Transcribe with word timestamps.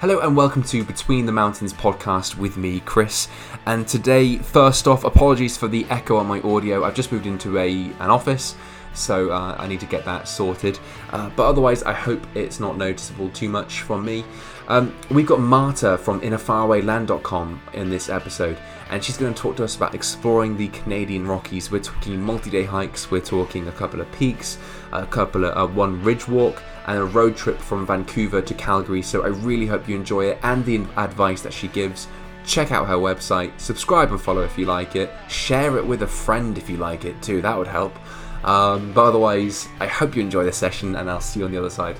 Hello 0.00 0.20
and 0.20 0.34
welcome 0.34 0.62
to 0.62 0.82
Between 0.82 1.26
the 1.26 1.32
Mountains 1.32 1.74
podcast 1.74 2.38
with 2.38 2.56
me, 2.56 2.80
Chris. 2.80 3.28
And 3.66 3.86
today, 3.86 4.38
first 4.38 4.88
off, 4.88 5.04
apologies 5.04 5.58
for 5.58 5.68
the 5.68 5.84
echo 5.90 6.16
on 6.16 6.26
my 6.26 6.40
audio. 6.40 6.84
I've 6.84 6.94
just 6.94 7.12
moved 7.12 7.26
into 7.26 7.58
a 7.58 7.70
an 7.70 8.08
office, 8.08 8.56
so 8.94 9.30
uh, 9.30 9.56
I 9.58 9.66
need 9.66 9.80
to 9.80 9.86
get 9.86 10.04
that 10.04 10.28
sorted. 10.28 10.78
Uh, 11.10 11.30
but 11.30 11.46
otherwise, 11.46 11.82
I 11.82 11.92
hope 11.92 12.26
it's 12.34 12.60
not 12.60 12.76
noticeable 12.76 13.28
too 13.30 13.48
much 13.48 13.82
from 13.82 14.04
me. 14.04 14.24
Um, 14.68 14.96
we've 15.10 15.26
got 15.26 15.40
Marta 15.40 15.98
from 15.98 16.20
InAFarAwayLand.com 16.20 17.60
in 17.72 17.90
this 17.90 18.08
episode, 18.08 18.56
and 18.90 19.02
she's 19.02 19.16
going 19.16 19.34
to 19.34 19.40
talk 19.40 19.56
to 19.56 19.64
us 19.64 19.74
about 19.74 19.94
exploring 19.94 20.56
the 20.56 20.68
Canadian 20.68 21.26
Rockies. 21.26 21.70
We're 21.70 21.80
talking 21.80 22.20
multi-day 22.20 22.64
hikes. 22.64 23.10
We're 23.10 23.20
talking 23.20 23.66
a 23.66 23.72
couple 23.72 24.00
of 24.00 24.10
peaks, 24.12 24.58
a 24.92 25.06
couple 25.06 25.44
of 25.44 25.56
uh, 25.56 25.72
one 25.72 26.02
ridge 26.04 26.28
walk 26.28 26.62
and 26.86 26.98
a 26.98 27.04
road 27.04 27.36
trip 27.36 27.58
from 27.58 27.86
Vancouver 27.86 28.40
to 28.42 28.54
Calgary. 28.54 29.02
So 29.02 29.22
I 29.22 29.28
really 29.28 29.66
hope 29.66 29.88
you 29.88 29.96
enjoy 29.96 30.26
it 30.26 30.38
and 30.42 30.64
the 30.64 30.86
advice 30.96 31.42
that 31.42 31.52
she 31.52 31.68
gives. 31.68 32.08
Check 32.44 32.72
out 32.72 32.88
her 32.88 32.96
website, 32.96 33.58
subscribe 33.60 34.10
and 34.10 34.20
follow 34.20 34.42
if 34.42 34.56
you 34.58 34.66
like 34.66 34.96
it, 34.96 35.10
share 35.28 35.76
it 35.76 35.86
with 35.86 36.02
a 36.02 36.06
friend 36.06 36.56
if 36.56 36.70
you 36.70 36.78
like 36.78 37.04
it 37.04 37.20
too, 37.22 37.42
that 37.42 37.56
would 37.56 37.68
help. 37.68 37.96
Um, 38.44 38.92
but 38.92 39.04
otherwise, 39.04 39.68
I 39.80 39.86
hope 39.86 40.16
you 40.16 40.22
enjoy 40.22 40.44
this 40.44 40.56
session 40.56 40.96
and 40.96 41.10
I'll 41.10 41.20
see 41.20 41.40
you 41.40 41.46
on 41.46 41.52
the 41.52 41.58
other 41.58 41.70
side. 41.70 41.98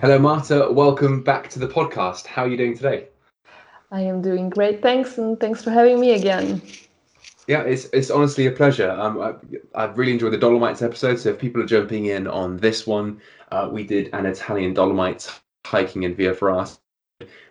Hello, 0.00 0.16
Marta. 0.18 0.68
Welcome 0.70 1.24
back 1.24 1.50
to 1.50 1.58
the 1.58 1.66
podcast. 1.66 2.26
How 2.26 2.42
are 2.42 2.48
you 2.48 2.56
doing 2.56 2.76
today? 2.76 3.08
I 3.90 4.02
am 4.02 4.22
doing 4.22 4.48
great. 4.48 4.80
Thanks, 4.80 5.18
and 5.18 5.40
thanks 5.40 5.64
for 5.64 5.70
having 5.70 5.98
me 5.98 6.12
again. 6.12 6.62
Yeah, 7.48 7.62
it's 7.62 7.86
it's 7.92 8.10
honestly 8.10 8.46
a 8.46 8.52
pleasure. 8.52 8.90
Um, 8.90 9.20
I, 9.20 9.34
I've 9.74 9.98
really 9.98 10.12
enjoyed 10.12 10.34
the 10.34 10.38
Dolomites 10.38 10.82
episode. 10.82 11.18
So 11.18 11.30
if 11.30 11.38
people 11.38 11.62
are 11.62 11.66
jumping 11.66 12.06
in 12.06 12.28
on 12.28 12.58
this 12.58 12.86
one, 12.86 13.20
uh, 13.50 13.68
we 13.72 13.82
did 13.82 14.10
an 14.12 14.26
Italian 14.26 14.74
Dolomites 14.74 15.40
hiking 15.66 16.04
in 16.04 16.14
Via 16.14 16.32
Ferrata, 16.32 16.78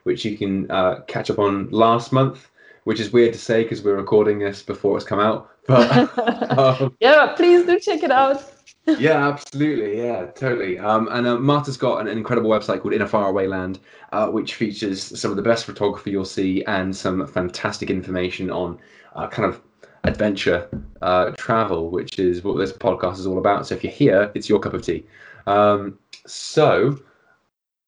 which 0.03 0.23
you 0.23 0.37
can 0.37 0.71
uh, 0.71 1.01
catch 1.07 1.29
up 1.29 1.39
on 1.39 1.69
last 1.71 2.13
month. 2.13 2.49
Which 2.87 3.01
is 3.01 3.11
weird 3.11 3.33
to 3.33 3.39
say 3.39 3.63
because 3.63 3.83
we're 3.83 3.97
recording 3.97 4.39
this 4.39 4.63
before 4.63 4.95
it's 4.95 5.05
come 5.05 5.19
out. 5.19 5.51
But 5.67 6.17
um, 6.57 6.95
yeah, 7.01 7.33
please 7.35 7.65
do 7.65 7.77
check 7.77 8.01
it 8.01 8.11
out. 8.11 8.41
yeah, 8.97 9.27
absolutely. 9.27 9.97
Yeah, 9.97 10.27
totally. 10.27 10.79
Um, 10.79 11.09
and 11.11 11.27
uh, 11.27 11.37
Marta's 11.37 11.75
got 11.75 11.99
an, 11.99 12.07
incredible 12.07 12.49
website 12.49 12.79
called 12.81 12.93
In 12.93 13.01
a 13.01 13.07
Faraway 13.07 13.47
Land, 13.47 13.79
uh, 14.13 14.27
which 14.27 14.55
features 14.55 15.19
some 15.19 15.29
of 15.29 15.35
the 15.35 15.43
best 15.43 15.65
photography 15.65 16.11
you'll 16.11 16.23
see 16.23 16.63
and 16.63 16.95
some 16.95 17.27
fantastic 17.27 17.89
information 17.89 18.49
on 18.49 18.79
uh, 19.17 19.27
kind 19.27 19.49
of 19.49 19.59
adventure 20.05 20.69
uh, 21.01 21.31
travel, 21.31 21.89
which 21.89 22.17
is 22.19 22.45
what 22.45 22.57
this 22.57 22.71
podcast 22.71 23.19
is 23.19 23.27
all 23.27 23.37
about. 23.37 23.67
So 23.67 23.75
if 23.75 23.83
you're 23.83 23.91
here, 23.91 24.31
it's 24.33 24.47
your 24.47 24.59
cup 24.59 24.73
of 24.73 24.83
tea. 24.83 25.05
Um, 25.45 25.99
so 26.25 26.97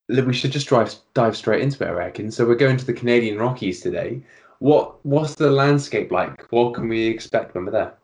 we 0.08 0.34
should 0.34 0.52
just 0.52 0.66
drive 0.66 0.94
dive 1.14 1.34
straight 1.34 1.62
into 1.62 1.82
it, 1.82 1.88
I 1.88 1.92
reckon. 1.92 2.30
So 2.30 2.44
we're 2.44 2.56
going 2.56 2.76
to 2.76 2.84
the 2.84 2.92
Canadian 2.92 3.38
Rockies 3.38 3.80
today. 3.80 4.22
What 4.60 5.04
what's 5.04 5.34
the 5.34 5.50
landscape 5.50 6.12
like? 6.12 6.46
What 6.52 6.74
can 6.74 6.88
we 6.88 7.06
expect 7.06 7.54
when 7.54 7.64
we're 7.64 7.72
there? 7.72 7.94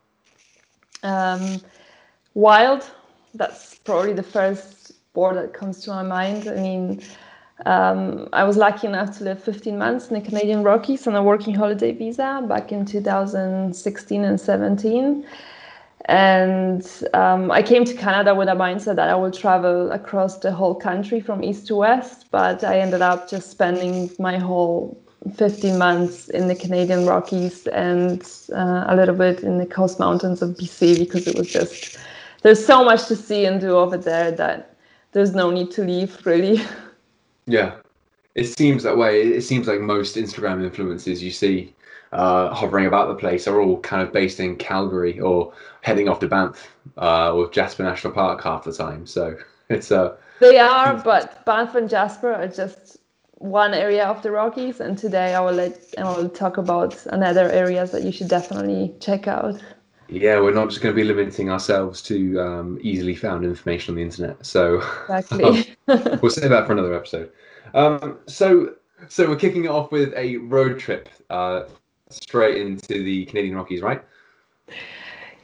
Um, 1.03 1.61
wild. 2.35 2.91
That's 3.35 3.79
probably 3.79 4.15
the 4.15 4.23
first 4.23 4.93
word 5.15 5.37
that 5.37 5.53
comes 5.53 5.83
to 5.83 5.91
my 5.91 6.03
mind. 6.03 6.49
I 6.49 6.55
mean, 6.55 7.03
um, 7.67 8.29
I 8.33 8.45
was 8.45 8.57
lucky 8.57 8.87
enough 8.87 9.17
to 9.19 9.25
live 9.25 9.43
15 9.43 9.77
months 9.77 10.09
in 10.09 10.15
the 10.15 10.27
Canadian 10.27 10.63
Rockies 10.63 11.07
on 11.07 11.15
a 11.15 11.23
working 11.23 11.55
holiday 11.55 11.93
visa 11.93 12.43
back 12.49 12.73
in 12.73 12.87
2016 12.87 14.25
and 14.25 14.41
17. 14.41 15.27
And 16.07 17.05
um, 17.13 17.51
I 17.51 17.63
came 17.63 17.85
to 17.85 17.95
Canada 17.95 18.35
with 18.35 18.49
a 18.49 18.53
mindset 18.53 18.97
that 18.97 19.11
I 19.11 19.15
will 19.15 19.31
travel 19.31 19.93
across 19.93 20.39
the 20.39 20.53
whole 20.53 20.75
country 20.75 21.21
from 21.21 21.45
east 21.45 21.67
to 21.67 21.77
west, 21.77 22.27
but 22.31 22.65
I 22.65 22.79
ended 22.79 23.03
up 23.03 23.29
just 23.29 23.51
spending 23.51 24.11
my 24.19 24.39
whole 24.39 25.03
15 25.35 25.79
months 25.79 26.29
in 26.29 26.49
the 26.49 26.55
Canadian 26.55 27.07
Rockies 27.07 27.67
and 27.69 28.23
uh, 28.53 28.85
a 28.89 28.97
little 28.97 29.15
bit 29.15 29.41
in 29.41 29.59
the 29.59 29.67
coast 29.67 29.99
mountains 29.99 30.43
of 30.43 30.51
BC 30.51 30.99
because 30.99 31.27
it 31.27 31.37
was 31.37 31.51
just, 31.51 31.99
there's 32.43 32.65
so 32.65 32.85
much 32.85 33.07
to 33.07 33.17
see 33.17 33.45
and 33.45 33.61
do 33.61 33.77
over 33.77 33.97
there 33.97 34.31
that 34.33 34.77
there's 35.13 35.35
no 35.35 35.51
need 35.51 35.71
to 35.73 35.83
leave 35.83 36.25
really. 36.27 36.61
Yeah, 37.49 37.77
it 38.35 38.47
seems 38.47 38.83
that 38.83 38.99
way. 38.99 39.23
It 39.23 39.43
seems 39.43 39.69
like 39.69 39.79
most 39.79 40.17
Instagram 40.17 40.69
influencers 40.69 41.21
you 41.21 41.31
see 41.31 41.73
uh, 42.13 42.53
hovering 42.53 42.87
about 42.87 43.09
the 43.09 43.15
place 43.15 43.47
are 43.47 43.61
all 43.61 43.81
kind 43.81 44.03
of 44.03 44.13
based 44.13 44.41
in 44.41 44.57
Calgary 44.57 45.21
or 45.21 45.53
heading 45.83 46.09
off 46.09 46.19
to 46.21 46.29
Banff 46.29 46.75
uh, 46.99 47.33
or 47.33 47.49
Jasper 47.51 47.85
National 47.85 48.13
Park 48.13 48.43
half 48.43 48.65
the 48.65 48.73
time. 48.73 49.07
So 49.07 49.37
it's 49.69 49.91
a. 49.91 50.03
Uh, 50.03 50.17
they 50.41 50.59
are, 50.59 50.95
but 50.95 51.45
Banff 51.47 51.77
and 51.77 51.89
Jasper 51.89 52.33
are 52.33 52.49
just 52.49 52.99
one 53.37 53.75
area 53.75 54.05
of 54.05 54.23
the 54.23 54.31
Rockies, 54.31 54.81
and 54.81 54.97
today 54.97 55.35
I 55.35 55.41
will 55.41 55.53
let 55.53 55.95
I 55.99 56.05
will 56.05 56.29
talk 56.29 56.57
about 56.57 57.05
another 57.07 57.51
areas 57.51 57.93
that 57.93 58.03
you 58.03 58.13
should 58.13 58.29
definitely 58.29 58.95
check 59.01 59.29
out. 59.29 59.63
Yeah, 60.09 60.41
we're 60.41 60.55
not 60.55 60.69
just 60.69 60.81
going 60.81 60.95
to 60.95 60.97
be 60.97 61.07
limiting 61.07 61.51
ourselves 61.51 62.01
to 62.03 62.41
um, 62.41 62.79
easily 62.81 63.15
found 63.15 63.45
information 63.45 63.93
on 63.93 63.97
the 63.97 64.03
internet. 64.03 64.45
So 64.47 64.81
exactly. 65.09 65.75
we'll 65.87 66.31
save 66.31 66.51
that 66.51 66.67
for 66.67 66.73
another 66.73 66.95
episode. 66.95 67.33
Um, 67.75 68.19
so, 68.27 68.75
so 69.09 69.29
we're 69.29 69.37
kicking 69.37 69.65
it 69.65 69.71
off 69.71 69.91
with 69.91 70.15
a 70.15 70.37
road 70.37 70.79
trip 70.79 71.09
uh, 71.29 71.65
straight 72.09 72.65
into 72.65 73.03
the 73.03 73.25
Canadian 73.27 73.57
Rockies, 73.57 73.83
right? 73.83 74.01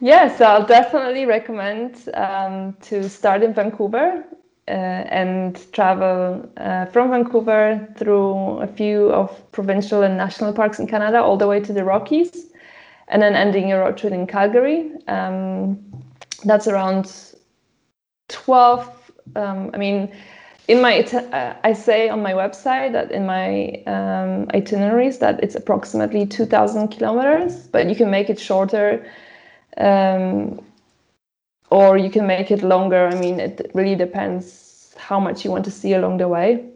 Yes, 0.00 0.40
I'll 0.40 0.66
definitely 0.66 1.26
recommend 1.26 2.08
um, 2.14 2.76
to 2.82 3.08
start 3.08 3.42
in 3.42 3.52
Vancouver 3.52 4.24
and 4.68 5.72
travel 5.72 6.48
uh, 6.56 6.86
from 6.86 7.10
Vancouver 7.10 7.86
through 7.96 8.58
a 8.58 8.66
few 8.66 9.10
of 9.10 9.52
provincial 9.52 10.02
and 10.02 10.16
national 10.16 10.52
parks 10.52 10.78
in 10.78 10.86
Canada 10.86 11.20
all 11.20 11.36
the 11.36 11.48
way 11.48 11.60
to 11.60 11.72
the 11.72 11.84
Rockies 11.84 12.46
and 13.08 13.20
then 13.20 13.34
ending 13.34 13.68
your 13.68 13.80
road 13.80 13.96
trip 13.96 14.12
in 14.12 14.26
Calgary. 14.26 14.90
Um, 15.08 15.78
that's 16.44 16.66
around 16.68 17.34
12. 18.28 19.12
Um, 19.36 19.70
I 19.74 19.76
mean, 19.76 20.12
in 20.68 20.80
my 20.80 21.00
uh, 21.02 21.56
I 21.64 21.72
say 21.72 22.08
on 22.08 22.22
my 22.22 22.32
website 22.32 22.92
that 22.92 23.10
in 23.10 23.26
my 23.26 23.82
um, 23.86 24.48
itineraries 24.54 25.18
that 25.18 25.42
it's 25.42 25.54
approximately 25.54 26.26
2,000 26.26 26.88
kilometers, 26.88 27.66
but 27.68 27.88
you 27.88 27.96
can 27.96 28.10
make 28.10 28.30
it 28.30 28.38
shorter. 28.38 29.04
Um, 29.76 30.60
or 31.72 31.96
you 31.96 32.10
can 32.10 32.26
make 32.26 32.50
it 32.50 32.62
longer. 32.62 33.08
I 33.08 33.14
mean, 33.14 33.40
it 33.40 33.70
really 33.72 33.94
depends 33.94 34.94
how 34.98 35.18
much 35.18 35.42
you 35.42 35.50
want 35.50 35.64
to 35.64 35.70
see 35.70 35.94
along 35.94 36.18
the 36.18 36.28
way. 36.28 36.68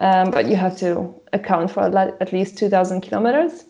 Um, 0.00 0.30
but 0.30 0.48
you 0.50 0.56
have 0.56 0.76
to 0.78 1.14
account 1.32 1.70
for 1.70 1.82
at 1.96 2.32
least 2.32 2.58
2,000 2.58 3.00
kilometers. 3.00 3.64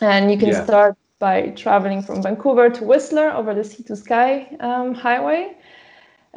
And 0.00 0.30
you 0.32 0.38
can 0.38 0.48
yeah. 0.48 0.64
start 0.64 0.96
by 1.18 1.50
traveling 1.50 2.02
from 2.02 2.22
Vancouver 2.22 2.70
to 2.70 2.84
Whistler 2.84 3.30
over 3.30 3.52
the 3.52 3.62
Sea 3.62 3.82
to 3.82 3.96
Sky 3.96 4.56
um, 4.60 4.94
highway. 4.94 5.54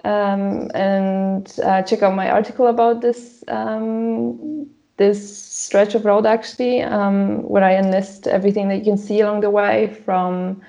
Um, 0.04 0.70
and 0.74 1.48
uh, 1.64 1.84
check 1.84 2.02
out 2.02 2.16
my 2.16 2.30
article 2.30 2.68
about 2.68 3.00
this 3.00 3.44
um, 3.48 4.68
this 4.98 5.20
stretch 5.38 5.96
of 5.96 6.04
road 6.06 6.26
actually, 6.26 6.82
um, 6.82 7.44
where 7.44 7.64
I 7.64 7.76
enlist 7.76 8.28
everything 8.28 8.68
that 8.70 8.78
you 8.78 8.84
can 8.84 8.98
see 8.98 9.22
along 9.22 9.42
the 9.42 9.50
way 9.50 9.96
from 10.06 10.62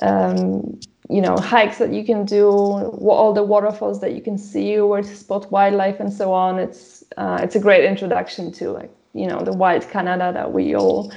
um, 0.00 0.78
you 1.08 1.20
know 1.20 1.36
hikes 1.36 1.78
that 1.78 1.92
you 1.92 2.04
can 2.04 2.24
do, 2.24 2.48
all 2.48 3.32
the 3.32 3.42
waterfalls 3.42 4.00
that 4.00 4.14
you 4.14 4.22
can 4.22 4.38
see, 4.38 4.80
where 4.80 5.02
to 5.02 5.16
spot 5.16 5.50
wildlife 5.50 6.00
and 6.00 6.12
so 6.12 6.32
on. 6.32 6.58
It's 6.58 7.04
uh, 7.16 7.38
it's 7.42 7.56
a 7.56 7.60
great 7.60 7.84
introduction 7.84 8.52
to 8.52 8.70
like 8.70 8.90
you 9.12 9.26
know 9.26 9.40
the 9.42 9.52
wild 9.52 9.88
Canada 9.90 10.32
that 10.32 10.52
we 10.52 10.74
all 10.74 11.12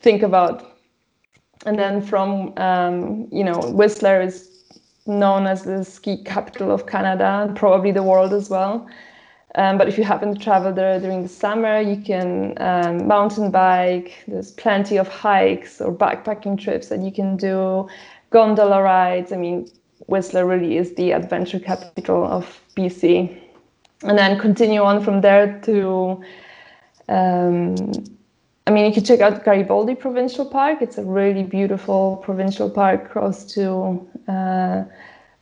think 0.00 0.22
about 0.22 0.70
and 1.66 1.78
then 1.78 2.00
from 2.00 2.52
um, 2.58 3.28
you 3.30 3.44
know 3.44 3.58
Whistler 3.72 4.20
is 4.20 4.48
known 5.06 5.46
as 5.46 5.64
the 5.64 5.84
ski 5.84 6.22
capital 6.22 6.70
of 6.70 6.86
Canada 6.86 7.44
and 7.46 7.56
probably 7.56 7.92
the 7.92 8.02
world 8.02 8.32
as 8.32 8.48
well. 8.50 8.88
Um, 9.56 9.78
but 9.78 9.88
if 9.88 9.98
you 9.98 10.04
happen 10.04 10.32
to 10.32 10.40
travel 10.40 10.72
there 10.72 11.00
during 11.00 11.24
the 11.24 11.28
summer, 11.28 11.80
you 11.80 12.00
can 12.00 12.54
um, 12.58 13.08
mountain 13.08 13.50
bike. 13.50 14.22
There's 14.28 14.52
plenty 14.52 14.96
of 14.96 15.08
hikes 15.08 15.80
or 15.80 15.92
backpacking 15.92 16.56
trips 16.60 16.88
that 16.88 17.00
you 17.00 17.10
can 17.10 17.36
do, 17.36 17.88
gondola 18.30 18.82
rides. 18.82 19.32
I 19.32 19.36
mean, 19.36 19.68
Whistler 20.06 20.46
really 20.46 20.76
is 20.76 20.94
the 20.94 21.12
adventure 21.12 21.60
capital 21.60 22.24
of 22.24 22.60
BC. 22.76 23.38
And 24.02 24.18
then 24.18 24.38
continue 24.38 24.80
on 24.82 25.04
from 25.04 25.20
there 25.20 25.60
to 25.60 26.22
um, 27.08 27.76
I 28.66 28.72
mean, 28.72 28.86
you 28.86 28.92
can 28.92 29.04
check 29.04 29.20
out 29.20 29.44
Garibaldi 29.44 29.96
Provincial 29.96 30.46
Park. 30.46 30.80
It's 30.80 30.96
a 30.96 31.02
really 31.02 31.42
beautiful 31.42 32.18
provincial 32.22 32.70
park 32.70 33.10
close 33.10 33.44
to 33.54 34.08
uh, 34.28 34.84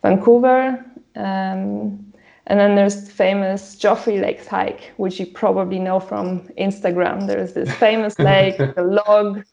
Vancouver. 0.02 0.82
Um, 1.14 2.12
and 2.46 2.58
then 2.58 2.74
there's 2.74 3.04
the 3.04 3.10
famous 3.10 3.76
Joffre 3.76 4.22
Lakes 4.22 4.46
hike, 4.46 4.92
which 4.96 5.20
you 5.20 5.26
probably 5.26 5.78
know 5.78 6.00
from 6.00 6.48
Instagram. 6.56 7.26
There's 7.26 7.52
this 7.52 7.70
famous 7.74 8.18
lake, 8.30 8.58
a 8.58 8.80
log 8.82 9.44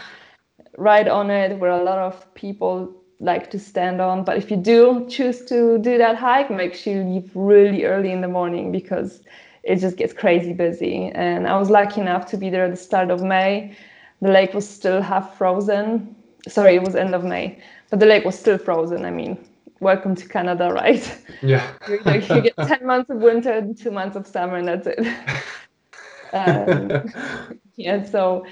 right 0.78 1.08
on 1.10 1.30
it, 1.30 1.60
where 1.60 1.72
a 1.72 1.84
lot 1.84 1.98
of 1.98 2.34
people 2.34 3.04
like 3.20 3.50
to 3.52 3.60
stand 3.60 4.02
on. 4.02 4.24
But 4.24 4.38
if 4.38 4.52
you 4.52 4.58
do 4.58 5.06
choose 5.10 5.46
to 5.46 5.78
do 5.78 5.98
that 5.98 6.16
hike, 6.16 6.50
make 6.50 6.74
sure 6.74 6.94
you 6.94 7.04
leave 7.04 7.32
really 7.36 7.86
early 7.86 8.12
in 8.12 8.22
the 8.22 8.28
morning 8.28 8.72
because 8.72 9.22
it 9.64 9.78
just 9.78 9.98
gets 9.98 10.14
crazy 10.14 10.54
busy. 10.54 11.12
And 11.16 11.48
I 11.48 11.58
was 11.58 11.70
lucky 11.70 12.02
enough 12.02 12.26
to 12.28 12.38
be 12.38 12.50
there 12.50 12.66
at 12.66 12.72
the 12.72 12.78
start 12.78 13.10
of 13.10 13.24
May. 13.24 13.76
The 14.22 14.30
lake 14.30 14.54
was 14.54 14.68
still 14.68 15.02
half 15.02 15.38
frozen. 15.38 16.16
Sorry, 16.48 16.76
it 16.76 16.84
was 16.84 16.96
end 16.96 17.16
of 17.16 17.24
May, 17.24 17.60
but 17.90 18.00
the 18.00 18.06
lake 18.06 18.24
was 18.24 18.38
still 18.38 18.58
frozen. 18.58 19.04
I 19.04 19.12
mean, 19.12 19.38
welcome 19.80 20.16
to 20.16 20.28
Canada, 20.28 20.72
right? 20.72 21.18
Yeah. 21.42 21.68
you, 21.90 22.00
you 22.06 22.42
get 22.42 22.56
10 22.58 22.86
months 22.86 23.10
of 23.10 23.18
winter 23.18 23.52
and 23.52 23.78
two 23.78 23.92
months 23.92 24.16
of 24.16 24.28
summer, 24.28 24.58
and 24.58 24.68
that's 24.68 24.88
it. 24.88 25.00
um, 26.34 27.12
yeah, 27.76 28.04
so 28.06 28.46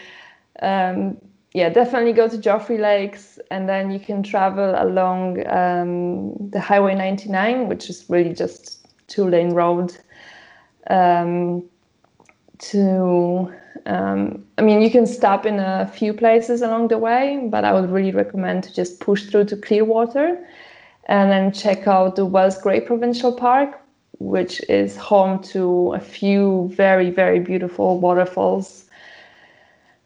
um, 0.62 1.18
yeah, 1.54 1.70
definitely 1.70 2.14
go 2.14 2.28
to 2.28 2.38
Joffre 2.38 2.80
Lakes, 2.80 3.40
and 3.52 3.70
then 3.70 3.92
you 3.92 4.00
can 4.00 4.24
travel 4.24 4.74
along 4.76 5.46
um, 5.48 6.50
the 6.50 6.60
Highway 6.60 6.96
99, 6.96 7.68
which 7.68 7.90
is 7.90 8.06
really 8.10 8.34
just 8.34 8.88
two 9.08 9.30
lane 9.30 9.54
road. 9.54 9.96
Um, 10.90 11.64
to, 12.60 13.54
um, 13.86 14.44
I 14.58 14.62
mean, 14.62 14.82
you 14.82 14.90
can 14.90 15.06
stop 15.06 15.46
in 15.46 15.60
a 15.60 15.86
few 15.94 16.14
places 16.14 16.62
along 16.62 16.88
the 16.88 16.98
way, 16.98 17.48
but 17.52 17.66
I 17.66 17.74
would 17.74 17.92
really 17.92 18.12
recommend 18.12 18.64
to 18.64 18.74
just 18.74 19.00
push 19.00 19.26
through 19.26 19.46
to 19.46 19.58
Clearwater 19.58 20.44
and 21.06 21.30
then 21.30 21.52
check 21.52 21.88
out 21.88 22.16
the 22.16 22.26
Wells 22.26 22.58
Gray 22.62 22.80
Provincial 22.80 23.34
Park, 23.34 23.80
which 24.20 24.62
is 24.70 24.96
home 24.96 25.42
to 25.44 25.94
a 25.94 26.00
few 26.00 26.72
very, 26.74 27.10
very 27.10 27.40
beautiful 27.40 28.00
waterfalls. 28.00 28.83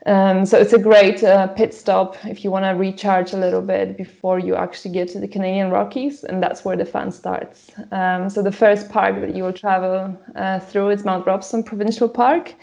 Um, 0.07 0.45
so 0.45 0.57
it's 0.57 0.71
a 0.71 0.79
great 0.79 1.21
uh, 1.21 1.47
pit 1.47 1.73
stop 1.73 2.15
if 2.25 2.43
you 2.43 2.49
want 2.49 2.63
to 2.63 2.69
recharge 2.69 3.33
a 3.33 3.37
little 3.37 3.61
bit 3.61 3.97
before 3.97 4.39
you 4.39 4.55
actually 4.55 4.93
get 4.93 5.09
to 5.09 5.19
the 5.19 5.27
Canadian 5.27 5.69
Rockies, 5.69 6.23
and 6.23 6.41
that's 6.41 6.63
where 6.63 6.77
the 6.77 6.85
fun 6.85 7.11
starts. 7.11 7.71
Um, 7.91 8.29
so 8.29 8.41
the 8.41 8.51
first 8.51 8.89
park 8.89 9.19
that 9.19 9.35
you 9.35 9.43
will 9.43 9.53
travel 9.53 10.17
uh, 10.35 10.59
through 10.59 10.91
is 10.91 11.03
Mount 11.03 11.27
Robson 11.27 11.61
Provincial 11.61 12.07
Park, 12.07 12.55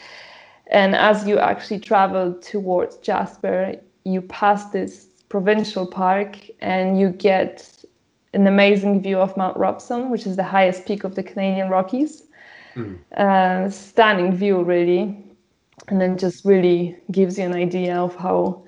and 0.68 0.96
as 0.96 1.28
you 1.28 1.38
actually 1.38 1.80
travel 1.80 2.32
towards 2.40 2.96
Jasper, 2.96 3.74
you 4.04 4.22
pass 4.22 4.70
this 4.70 5.06
provincial 5.28 5.86
park 5.86 6.36
and 6.60 6.98
you 6.98 7.10
get 7.10 7.84
an 8.32 8.46
amazing 8.46 9.02
view 9.02 9.18
of 9.18 9.36
Mount 9.36 9.56
Robson, 9.56 10.10
which 10.10 10.26
is 10.26 10.36
the 10.36 10.42
highest 10.42 10.86
peak 10.86 11.04
of 11.04 11.14
the 11.14 11.22
Canadian 11.22 11.68
Rockies. 11.68 12.22
Mm. 12.74 12.98
Uh, 13.16 13.68
stunning 13.70 14.32
view, 14.32 14.62
really, 14.62 15.24
and 15.88 16.00
then 16.00 16.16
just 16.16 16.44
really 16.44 16.96
gives 17.10 17.38
you 17.38 17.44
an 17.44 17.54
idea 17.54 17.96
of 17.96 18.14
how 18.16 18.62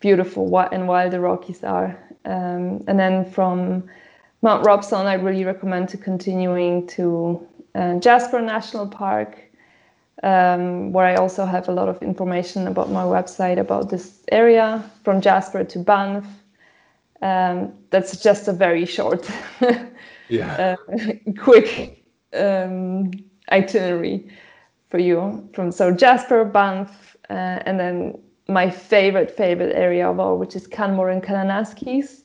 beautiful 0.00 0.46
what 0.46 0.72
and 0.72 0.88
wild 0.88 1.12
the 1.12 1.20
Rockies 1.20 1.62
are. 1.64 1.98
Um, 2.24 2.84
and 2.88 2.98
then 2.98 3.24
from 3.30 3.88
Mount 4.42 4.66
Robson, 4.66 5.06
I 5.06 5.14
really 5.14 5.44
recommend 5.44 5.88
to 5.90 5.96
continuing 5.96 6.86
to 6.88 7.46
uh, 7.74 7.98
Jasper 7.98 8.40
National 8.40 8.86
Park, 8.86 9.38
um, 10.22 10.92
where 10.92 11.06
I 11.06 11.14
also 11.16 11.44
have 11.44 11.68
a 11.68 11.72
lot 11.72 11.88
of 11.88 12.02
information 12.02 12.66
about 12.66 12.90
my 12.90 13.02
website 13.02 13.58
about 13.58 13.90
this 13.90 14.20
area. 14.32 14.82
From 15.04 15.20
Jasper 15.20 15.62
to 15.64 15.78
Banff, 15.78 16.26
um, 17.22 17.72
that's 17.90 18.20
just 18.22 18.48
a 18.48 18.52
very 18.52 18.86
short, 18.86 19.28
yeah, 20.28 20.76
uh, 20.88 20.96
quick 21.38 22.04
um, 22.34 23.12
itinerary 23.52 24.28
for 24.90 24.98
you 24.98 25.48
from 25.52 25.72
so 25.72 25.90
Jasper, 25.90 26.44
Banff, 26.44 27.16
uh, 27.30 27.60
and 27.66 27.78
then 27.78 28.18
my 28.48 28.70
favorite 28.70 29.30
favorite 29.30 29.74
area 29.74 30.08
of 30.08 30.20
all, 30.20 30.38
which 30.38 30.54
is 30.54 30.66
Canmore 30.66 31.10
and 31.10 31.22
Kananaskis. 31.22 32.22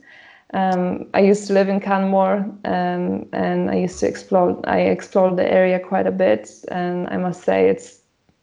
Um, 0.53 1.07
I 1.13 1.21
used 1.21 1.47
to 1.47 1.53
live 1.53 1.69
in 1.69 1.79
Canmore, 1.79 2.45
um, 2.65 3.25
and 3.31 3.71
I 3.71 3.75
used 3.75 3.99
to 3.99 4.07
explore. 4.07 4.59
I 4.65 4.81
explored 4.81 5.37
the 5.37 5.49
area 5.51 5.79
quite 5.79 6.07
a 6.07 6.11
bit, 6.11 6.49
and 6.67 7.07
I 7.07 7.17
must 7.17 7.43
say 7.43 7.69
it's 7.69 8.01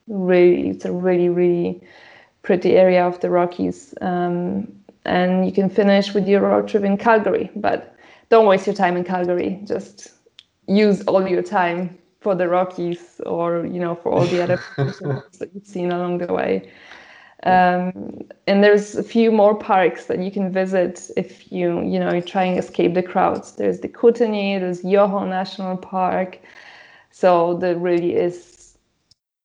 really, 0.08 0.70
it's 0.70 0.84
a 0.84 0.92
really, 0.92 1.28
really 1.28 1.82
pretty 2.42 2.76
area 2.76 3.06
of 3.06 3.20
the 3.20 3.30
Rockies. 3.30 3.94
Um, 4.00 4.72
and 5.04 5.46
you 5.46 5.52
can 5.52 5.70
finish 5.70 6.14
with 6.14 6.26
your 6.26 6.42
road 6.42 6.68
trip 6.68 6.84
in 6.84 6.96
Calgary. 6.96 7.50
But 7.56 7.94
don't 8.30 8.46
waste 8.46 8.66
your 8.66 8.74
time 8.74 8.96
in 8.96 9.04
Calgary. 9.04 9.60
Just 9.64 10.12
use 10.66 11.02
all 11.02 11.26
your 11.26 11.42
time 11.42 11.98
for 12.20 12.34
the 12.34 12.48
Rockies 12.48 13.20
or 13.26 13.66
you 13.66 13.80
know 13.80 13.94
for 13.94 14.12
all 14.12 14.26
the 14.26 14.42
other 14.42 14.58
parks 14.76 15.38
that 15.38 15.50
you've 15.54 15.66
seen 15.66 15.92
along 15.92 16.18
the 16.18 16.32
way. 16.32 16.70
Um, 17.44 18.22
and 18.48 18.64
there's 18.64 18.96
a 18.96 19.02
few 19.02 19.30
more 19.30 19.54
parks 19.54 20.06
that 20.06 20.18
you 20.18 20.30
can 20.30 20.52
visit 20.52 21.10
if 21.16 21.52
you 21.52 21.82
you 21.82 21.98
know 22.00 22.12
you 22.12 22.20
try 22.20 22.44
and 22.44 22.58
escape 22.58 22.94
the 22.94 23.02
crowds. 23.02 23.52
There's 23.52 23.80
the 23.80 23.88
Kootenay, 23.88 24.58
there's 24.58 24.84
Yoho 24.84 25.24
National 25.24 25.76
Park. 25.76 26.40
So 27.10 27.56
there 27.58 27.76
really 27.76 28.14
is 28.14 28.76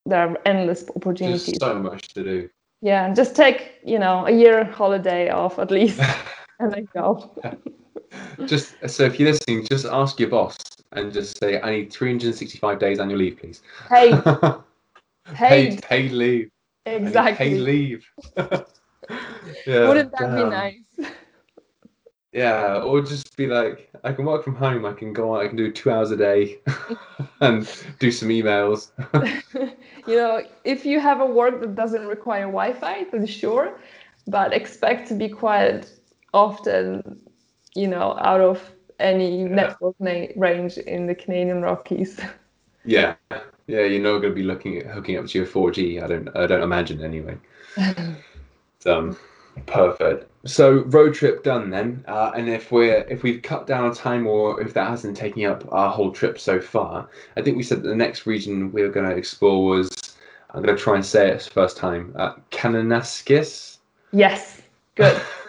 there 0.05 0.27
are 0.27 0.37
endless 0.45 0.85
opportunities. 0.95 1.45
There's 1.45 1.59
so 1.59 1.79
much 1.79 2.07
to 2.09 2.23
do 2.23 2.49
yeah 2.83 3.11
just 3.13 3.35
take 3.35 3.79
you 3.83 3.97
know 3.97 4.27
a 4.27 4.31
year 4.31 4.65
holiday 4.65 5.29
off 5.29 5.57
at 5.57 5.71
least 5.71 5.99
and 6.59 6.71
then 6.71 6.87
go 6.93 7.33
just 8.45 8.75
so 8.87 9.05
if 9.05 9.19
you're 9.19 9.31
listening 9.31 9.65
just 9.65 9.85
ask 9.85 10.19
your 10.19 10.29
boss 10.29 10.57
and 10.93 11.13
just 11.13 11.37
say 11.39 11.61
i 11.61 11.71
need 11.71 11.91
365 11.91 12.79
days 12.79 12.99
annual 12.99 13.19
leave 13.19 13.37
please. 13.37 13.61
Hey 13.89 14.11
paid. 15.33 15.81
Paid. 15.83 16.11
Leave. 16.11 16.49
Exactly 16.85 17.49
paid 17.49 17.59
leave. 17.59 18.05
Yeah 19.67 19.87
wouldn't 19.87 20.11
that 20.11 20.19
damn. 20.21 20.35
be 20.35 20.43
nice? 20.49 21.11
Yeah 22.31 22.81
or 22.81 23.01
just 23.01 23.35
be 23.35 23.47
like 23.47 23.89
i 24.03 24.13
can 24.13 24.25
work 24.25 24.43
from 24.43 24.55
home. 24.55 24.85
I 24.85 24.93
can 24.93 25.11
go 25.13 25.33
on 25.33 25.45
i 25.45 25.47
can 25.47 25.57
do 25.57 25.71
two 25.71 25.91
hours 25.91 26.11
a 26.11 26.17
day 26.17 26.59
and 27.41 27.69
do 27.99 28.11
some 28.11 28.29
emails. 28.29 28.91
You 30.05 30.17
know, 30.17 30.41
if 30.65 30.85
you 30.85 30.99
have 30.99 31.21
a 31.21 31.25
work 31.25 31.61
that 31.61 31.75
doesn't 31.75 32.05
require 32.05 32.43
Wi-Fi, 32.43 33.05
then 33.11 33.25
sure, 33.25 33.79
but 34.27 34.53
expect 34.53 35.07
to 35.09 35.15
be 35.15 35.29
quiet 35.29 35.91
often, 36.33 37.21
you 37.73 37.87
know, 37.87 38.17
out 38.19 38.41
of 38.41 38.71
any 39.03 39.43
yeah. 39.43 39.47
network 39.49 39.95
na- 39.99 40.27
range 40.35 40.77
in 40.77 41.05
the 41.05 41.15
Canadian 41.15 41.61
Rockies. 41.61 42.19
Yeah, 42.85 43.15
yeah, 43.31 43.83
you're 43.85 44.03
not 44.03 44.19
going 44.19 44.33
to 44.33 44.35
be 44.35 44.43
looking 44.43 44.77
at 44.79 44.87
hooking 44.87 45.17
up 45.17 45.25
to 45.27 45.37
your 45.37 45.47
4G. 45.47 46.03
I 46.03 46.07
don't, 46.07 46.35
I 46.35 46.45
don't 46.45 46.61
imagine 46.61 47.01
anyway. 47.01 47.37
um, 48.85 49.17
perfect. 49.65 50.29
So 50.45 50.79
road 50.87 51.13
trip 51.13 51.43
done 51.43 51.69
then, 51.69 52.03
uh, 52.09 52.31
and 52.35 52.49
if 52.49 52.73
we're 52.73 53.05
if 53.09 53.23
we've 53.23 53.41
cut 53.41 53.65
down 53.65 53.85
on 53.85 53.95
time 53.95 54.27
or 54.27 54.59
if 54.59 54.73
that 54.73 54.89
hasn't 54.89 55.15
taken 55.15 55.45
up 55.45 55.65
our 55.71 55.89
whole 55.89 56.11
trip 56.11 56.37
so 56.37 56.59
far, 56.59 57.07
I 57.37 57.41
think 57.41 57.55
we 57.55 57.63
said 57.63 57.83
that 57.83 57.87
the 57.87 57.95
next 57.95 58.25
region 58.25 58.69
we 58.73 58.81
were 58.81 58.89
going 58.89 59.09
to 59.09 59.15
explore 59.15 59.63
was 59.63 60.17
I'm 60.49 60.61
going 60.61 60.75
to 60.75 60.81
try 60.81 60.95
and 60.95 61.05
say 61.05 61.29
it 61.29 61.49
first 61.53 61.77
time. 61.77 62.13
Uh, 62.17 62.33
Kananaskis. 62.51 63.77
Yes, 64.11 64.61
good. 64.95 65.21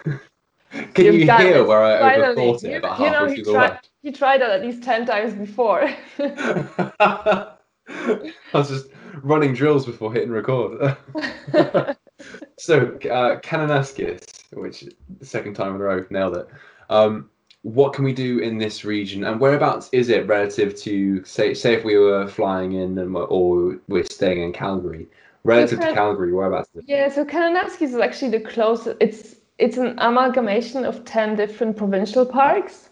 Can 0.93 1.05
You've 1.05 1.15
you 1.15 1.31
hear 1.31 1.57
it. 1.57 1.67
where 1.67 1.83
I 1.83 1.99
Finally. 1.99 2.35
overthought 2.35 2.63
it 2.63 2.77
about 2.77 2.99
you, 2.99 3.05
halfway 3.05 3.19
you 3.19 3.27
know, 3.27 3.35
through 3.35 3.43
the 3.43 3.51
tried, 3.51 3.79
You 4.01 4.11
tried 4.11 4.41
that 4.41 4.49
at 4.51 4.61
least 4.61 4.83
ten 4.83 5.05
times 5.05 5.33
before. 5.33 5.89
I 6.19 7.55
was 8.53 8.69
just 8.69 8.87
running 9.21 9.53
drills 9.53 9.85
before 9.85 10.11
hitting 10.13 10.31
record. 10.31 10.97
so, 12.57 12.87
uh, 13.09 13.39
Kananaskis, 13.39 14.53
which 14.53 14.85
the 15.19 15.25
second 15.25 15.53
time 15.53 15.75
in 15.75 15.81
a 15.81 15.83
row, 15.83 16.05
nailed 16.09 16.37
it. 16.37 16.47
Um, 16.89 17.29
what 17.61 17.93
can 17.93 18.03
we 18.05 18.13
do 18.13 18.39
in 18.39 18.57
this 18.57 18.85
region, 18.85 19.23
and 19.23 19.39
whereabouts 19.39 19.89
is 19.91 20.09
it 20.09 20.27
relative 20.27 20.75
to 20.81 21.23
say, 21.25 21.53
say 21.53 21.73
if 21.73 21.83
we 21.83 21.97
were 21.97 22.27
flying 22.27 22.73
in 22.73 22.97
and 22.99 23.15
or 23.15 23.79
we're 23.87 24.05
staying 24.05 24.43
in 24.43 24.53
Calgary, 24.53 25.07
relative 25.43 25.79
to 25.79 25.93
Calgary, 25.93 26.31
whereabouts? 26.31 26.69
Yeah, 26.85 27.09
so 27.09 27.25
Kananaskis 27.25 27.81
is 27.81 27.95
actually 27.95 28.37
the 28.37 28.41
closest. 28.41 28.97
It's 28.99 29.35
it's 29.57 29.77
an 29.77 29.95
amalgamation 29.99 30.85
of 30.85 31.05
ten 31.05 31.35
different 31.35 31.77
provincial 31.77 32.25
parks, 32.25 32.89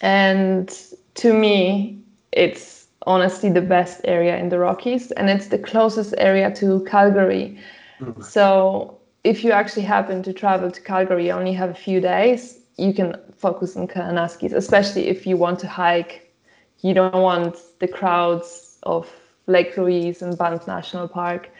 and 0.00 0.72
to 1.14 1.32
me, 1.32 1.98
it's 2.32 2.86
honestly 3.06 3.50
the 3.50 3.60
best 3.60 4.00
area 4.04 4.36
in 4.38 4.48
the 4.48 4.58
Rockies, 4.58 5.10
and 5.12 5.28
it's 5.28 5.48
the 5.48 5.58
closest 5.58 6.14
area 6.18 6.54
to 6.56 6.84
Calgary. 6.84 7.58
Mm-hmm. 8.00 8.22
So 8.22 8.98
if 9.24 9.44
you 9.44 9.52
actually 9.52 9.82
happen 9.82 10.22
to 10.22 10.32
travel 10.32 10.70
to 10.70 10.80
Calgary, 10.80 11.26
you 11.26 11.32
only 11.32 11.52
have 11.52 11.70
a 11.70 11.74
few 11.74 12.00
days. 12.00 12.58
You 12.76 12.92
can 12.92 13.16
focus 13.36 13.76
on 13.76 13.88
Kananaskis, 13.88 14.52
especially 14.52 15.08
if 15.08 15.26
you 15.26 15.36
want 15.36 15.58
to 15.60 15.68
hike. 15.68 16.32
You 16.80 16.94
don't 16.94 17.22
want 17.22 17.56
the 17.78 17.88
crowds 17.88 18.78
of 18.82 19.08
Lake 19.46 19.76
Louise 19.76 20.22
and 20.22 20.36
Banff 20.36 20.66
National 20.66 21.08
Park. 21.08 21.50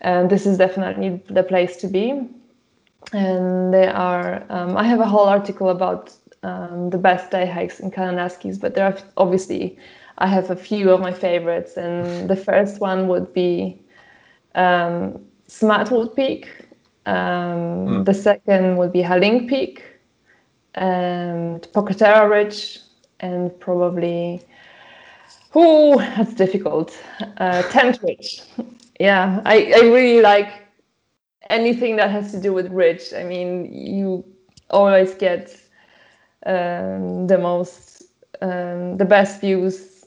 And 0.00 0.30
this 0.30 0.46
is 0.46 0.58
definitely 0.58 1.22
the 1.28 1.42
place 1.42 1.76
to 1.78 1.88
be. 1.88 2.28
And 3.12 3.72
there 3.72 3.94
are, 3.94 4.44
um, 4.50 4.76
I 4.76 4.84
have 4.84 5.00
a 5.00 5.06
whole 5.06 5.26
article 5.26 5.70
about 5.70 6.14
um, 6.42 6.90
the 6.90 6.98
best 6.98 7.30
day 7.30 7.46
hikes 7.46 7.80
in 7.80 7.90
Kananaskis, 7.90 8.60
but 8.60 8.74
there 8.74 8.86
are 8.86 8.96
obviously, 9.16 9.78
I 10.18 10.26
have 10.26 10.50
a 10.50 10.56
few 10.56 10.90
of 10.90 11.00
my 11.00 11.12
favorites. 11.12 11.76
And 11.76 12.28
the 12.28 12.36
first 12.36 12.80
one 12.80 13.08
would 13.08 13.32
be 13.32 13.80
um, 14.54 15.20
Smutwood 15.48 16.14
Peak. 16.14 16.48
Um, 17.06 17.14
mm. 17.16 18.04
The 18.04 18.14
second 18.14 18.76
would 18.76 18.92
be 18.92 19.02
Haling 19.02 19.48
Peak. 19.48 19.82
and 20.74 21.62
Pocatera 21.72 22.28
Ridge, 22.30 22.78
and 23.20 23.58
probably 23.60 24.42
oh, 25.54 25.98
that's 25.98 26.34
difficult. 26.34 26.96
Uh, 27.38 27.62
Tent 27.70 27.98
Ridge. 28.02 28.42
yeah, 29.00 29.40
I, 29.44 29.72
I 29.76 29.80
really 29.80 30.20
like 30.20 30.48
anything 31.50 31.96
that 31.96 32.10
has 32.10 32.32
to 32.32 32.40
do 32.40 32.52
with 32.52 32.70
ridge. 32.70 33.12
I 33.14 33.24
mean, 33.24 33.72
you 33.72 34.24
always 34.70 35.14
get 35.14 35.54
um, 36.46 37.26
the 37.26 37.38
most, 37.38 38.04
um, 38.40 38.96
the 38.96 39.04
best 39.04 39.40
views 39.40 40.06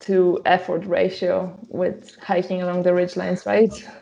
to 0.00 0.40
effort 0.44 0.84
ratio 0.84 1.56
with 1.68 2.16
hiking 2.20 2.60
along 2.62 2.82
the 2.82 2.92
ridge 2.92 3.16
lines, 3.16 3.46
right? 3.46 3.72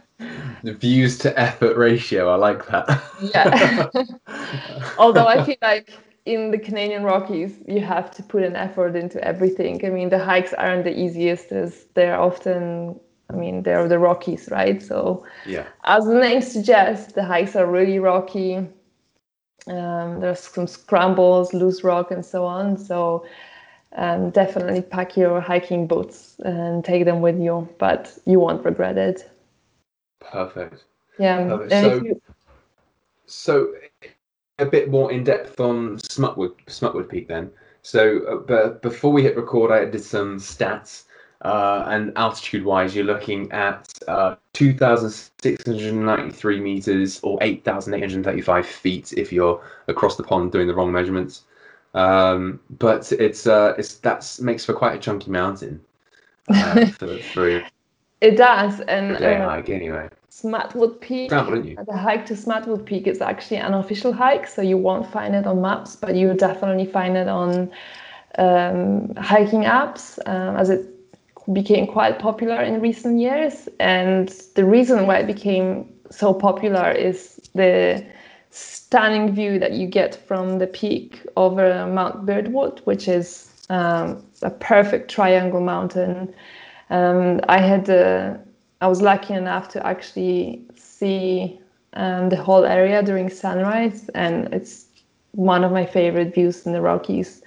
The 0.63 0.75
views 0.75 1.17
to 1.21 1.41
effort 1.41 1.79
ratio, 1.79 2.29
I 2.29 2.35
like 2.35 2.67
that. 2.67 3.03
yeah. 3.23 3.87
Although 4.99 5.27
I 5.27 5.43
feel 5.43 5.57
like 5.63 5.95
in 6.27 6.51
the 6.51 6.59
Canadian 6.59 7.05
Rockies, 7.05 7.59
you 7.67 7.81
have 7.81 8.11
to 8.13 8.23
put 8.23 8.43
an 8.43 8.57
effort 8.57 8.97
into 8.97 9.23
everything. 9.25 9.85
I 9.87 9.89
mean, 9.89 10.11
the 10.11 10.19
hikes 10.19 10.53
aren't 10.53 10.85
the 10.85 10.99
easiest, 10.99 11.53
as 11.53 11.87
they're 11.95 12.21
often, 12.21 13.01
I 13.33 13.37
mean, 13.37 13.63
they're 13.63 13.89
the 13.89 13.99
Rockies, 13.99 14.49
right? 14.51 14.83
So, 14.83 15.25
yeah. 15.47 15.67
as 15.85 16.05
the 16.05 16.19
name 16.19 16.43
suggests, 16.43 17.13
the 17.13 17.25
hikes 17.25 17.55
are 17.57 17.67
really 17.67 17.99
rocky. 17.99 18.57
Um, 19.67 20.21
there's 20.21 20.41
some 20.41 20.67
scrambles, 20.67 21.55
loose 21.55 21.85
rock, 21.85 22.11
and 22.11 22.25
so 22.25 22.45
on. 22.45 22.77
So, 22.77 23.25
um, 23.97 24.31
definitely 24.31 24.83
pack 24.83 25.17
your 25.17 25.41
hiking 25.41 25.87
boots 25.87 26.37
and 26.45 26.85
take 26.85 27.05
them 27.05 27.21
with 27.21 27.39
you, 27.39 27.69
but 27.79 28.17
you 28.27 28.41
won't 28.41 28.65
regret 28.65 28.99
it. 28.99 29.31
Perfect. 30.21 30.85
Yeah. 31.19 31.49
Perfect. 31.49 31.71
So, 31.71 31.95
you... 32.05 32.23
so 33.27 33.73
a 34.59 34.67
bit 34.67 34.91
more 34.91 35.11
in 35.11 35.25
depth 35.25 35.61
on 35.61 35.97
Smutwood 35.99 36.55
Smutwood 36.67 37.09
Peak 37.09 37.29
then. 37.29 37.51
So, 37.83 38.21
uh, 38.27 38.37
but 38.37 38.83
before 38.83 39.13
we 39.13 39.23
hit 39.23 39.37
record, 39.37 39.71
I 39.71 39.87
did 39.87 40.05
some 40.05 40.39
stats. 40.39 41.05
Uh, 41.43 41.85
and 41.89 42.13
altitude 42.17 42.65
wise, 42.65 42.95
you're 42.95 43.05
looking 43.05 43.51
at 43.51 43.89
uh, 44.09 44.37
2,693 44.53 46.61
meters 46.61 47.19
or 47.23 47.39
8,835 47.41 48.67
feet 48.67 49.15
if 49.17 49.33
you're 49.33 49.59
across 49.89 50.17
the 50.17 50.23
pond 50.23 50.53
doing 50.53 50.67
the 50.67 50.75
wrong 50.75 50.93
measurements. 50.93 51.45
Um, 51.95 52.61
but 52.79 53.11
it's 53.13 53.47
uh, 53.47 53.75
it's 53.79 53.95
that 53.97 54.39
makes 54.41 54.65
for 54.65 54.75
quite 54.75 54.97
a 54.97 54.99
chunky 54.99 55.31
mountain. 55.31 55.81
Uh, 56.49 56.87
for, 56.99 57.19
for 57.19 57.63
it 58.21 58.37
does, 58.37 58.81
and 58.81 59.17
day 59.19 59.37
uh, 59.37 59.49
hike 59.49 59.71
anyway. 59.71 60.09
Smutwood 60.31 61.01
Peak. 61.01 61.31
The 61.31 61.97
hike 61.97 62.27
to 62.27 62.35
Smutwood 62.35 62.85
Peak 62.85 63.07
is 63.07 63.21
actually 63.21 63.57
an 63.57 63.75
official 63.75 64.13
hike, 64.13 64.47
so 64.47 64.63
you 64.63 64.77
won't 64.77 65.11
find 65.11 65.35
it 65.35 65.47
on 65.47 65.61
maps, 65.61 65.97
but 65.97 66.15
you 66.15 66.33
definitely 66.35 66.87
find 66.87 67.17
it 67.17 67.29
on 67.29 67.71
um, 68.39 69.13
hiking 69.17 69.63
apps, 69.63 70.19
um, 70.27 70.57
as 70.57 70.71
it 70.71 70.90
became 71.53 71.87
quite 71.87 72.19
popular 72.19 72.61
in 72.63 72.81
recent 72.81 73.21
years. 73.21 73.69
And 73.79 74.29
the 74.55 74.65
reason 74.65 75.07
why 75.07 75.19
it 75.19 75.27
became 75.27 75.93
so 76.11 76.33
popular 76.35 76.91
is 76.91 77.51
the 77.55 78.05
stunning 78.51 79.35
view 79.35 79.59
that 79.59 79.73
you 79.73 79.87
get 79.87 80.15
from 80.27 80.59
the 80.59 80.67
peak 80.67 81.21
over 81.37 81.87
Mount 81.87 82.27
Birdwood, 82.27 82.81
which 82.85 83.09
is 83.09 83.51
um, 83.69 84.25
a 84.43 84.51
perfect 84.51 85.11
triangle 85.11 85.61
mountain. 85.61 86.35
Um, 86.91 87.41
I 87.49 87.59
had 87.59 87.87
the 87.87 88.41
I 88.81 88.87
was 88.87 89.03
lucky 89.03 89.35
enough 89.35 89.69
to 89.69 89.87
actually 89.87 90.63
see 90.75 91.61
um, 91.93 92.31
the 92.31 92.37
whole 92.37 92.65
area 92.65 93.03
during 93.03 93.29
sunrise, 93.29 94.09
and 94.15 94.53
it's 94.55 94.87
one 95.33 95.65
of 95.65 95.73
my 95.73 95.85
favorite 95.85 96.35
views 96.35 96.67
in 96.67 96.73
the 96.73 96.81
Rockies. 96.81 97.43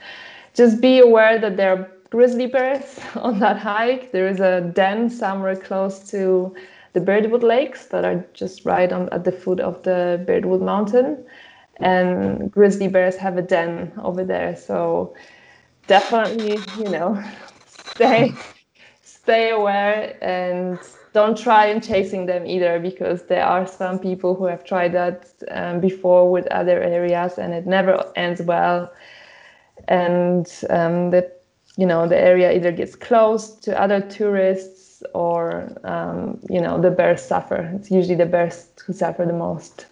Just 0.53 0.79
be 0.79 0.99
aware 0.99 1.39
that 1.39 1.57
there 1.57 1.71
are 1.75 1.91
grizzly 2.13 2.45
bears 2.45 2.99
on 3.15 3.39
that 3.39 3.57
hike. 3.57 4.11
There 4.11 4.27
is 4.27 4.39
a 4.39 4.61
den 4.61 5.09
somewhere 5.09 5.55
close 5.55 5.99
to 6.11 6.55
the 6.93 7.01
Birdwood 7.01 7.41
Lakes 7.41 7.87
that 7.87 8.05
are 8.05 8.23
just 8.33 8.65
right 8.65 8.91
on 8.93 9.09
at 9.09 9.23
the 9.23 9.31
foot 9.31 9.59
of 9.59 9.81
the 9.81 10.23
Birdwood 10.27 10.61
Mountain, 10.61 11.25
and 11.77 12.51
grizzly 12.51 12.87
bears 12.87 13.15
have 13.17 13.37
a 13.37 13.41
den 13.41 13.91
over 14.03 14.23
there. 14.23 14.55
So 14.55 15.15
definitely, 15.87 16.59
you 16.77 16.89
know, 16.89 17.21
stay 17.65 18.31
stay 19.01 19.49
aware 19.49 20.15
and 20.21 20.77
don't 21.13 21.37
try 21.37 21.65
and 21.65 21.83
chasing 21.83 22.27
them 22.27 22.45
either 22.45 22.79
because 22.79 23.23
there 23.23 23.45
are 23.45 23.65
some 23.65 23.97
people 23.97 24.35
who 24.35 24.45
have 24.45 24.63
tried 24.63 24.91
that 24.93 25.33
um, 25.49 25.79
before 25.79 26.29
with 26.31 26.45
other 26.47 26.79
areas 26.81 27.39
and 27.39 27.53
it 27.53 27.65
never 27.65 28.11
ends 28.15 28.41
well 28.41 28.91
and 29.87 30.47
um, 30.69 31.09
the 31.11 31.31
you 31.77 31.85
know 31.85 32.07
the 32.07 32.17
area 32.17 32.51
either 32.51 32.71
gets 32.71 32.95
closed 32.95 33.63
to 33.63 33.79
other 33.79 34.01
tourists 34.01 35.03
or 35.13 35.71
um, 35.83 36.39
you 36.49 36.61
know 36.61 36.79
the 36.79 36.91
bears 36.91 37.21
suffer 37.21 37.71
it's 37.75 37.91
usually 37.91 38.15
the 38.15 38.25
bears 38.25 38.67
who 38.85 38.93
suffer 38.93 39.25
the 39.25 39.33
most 39.33 39.85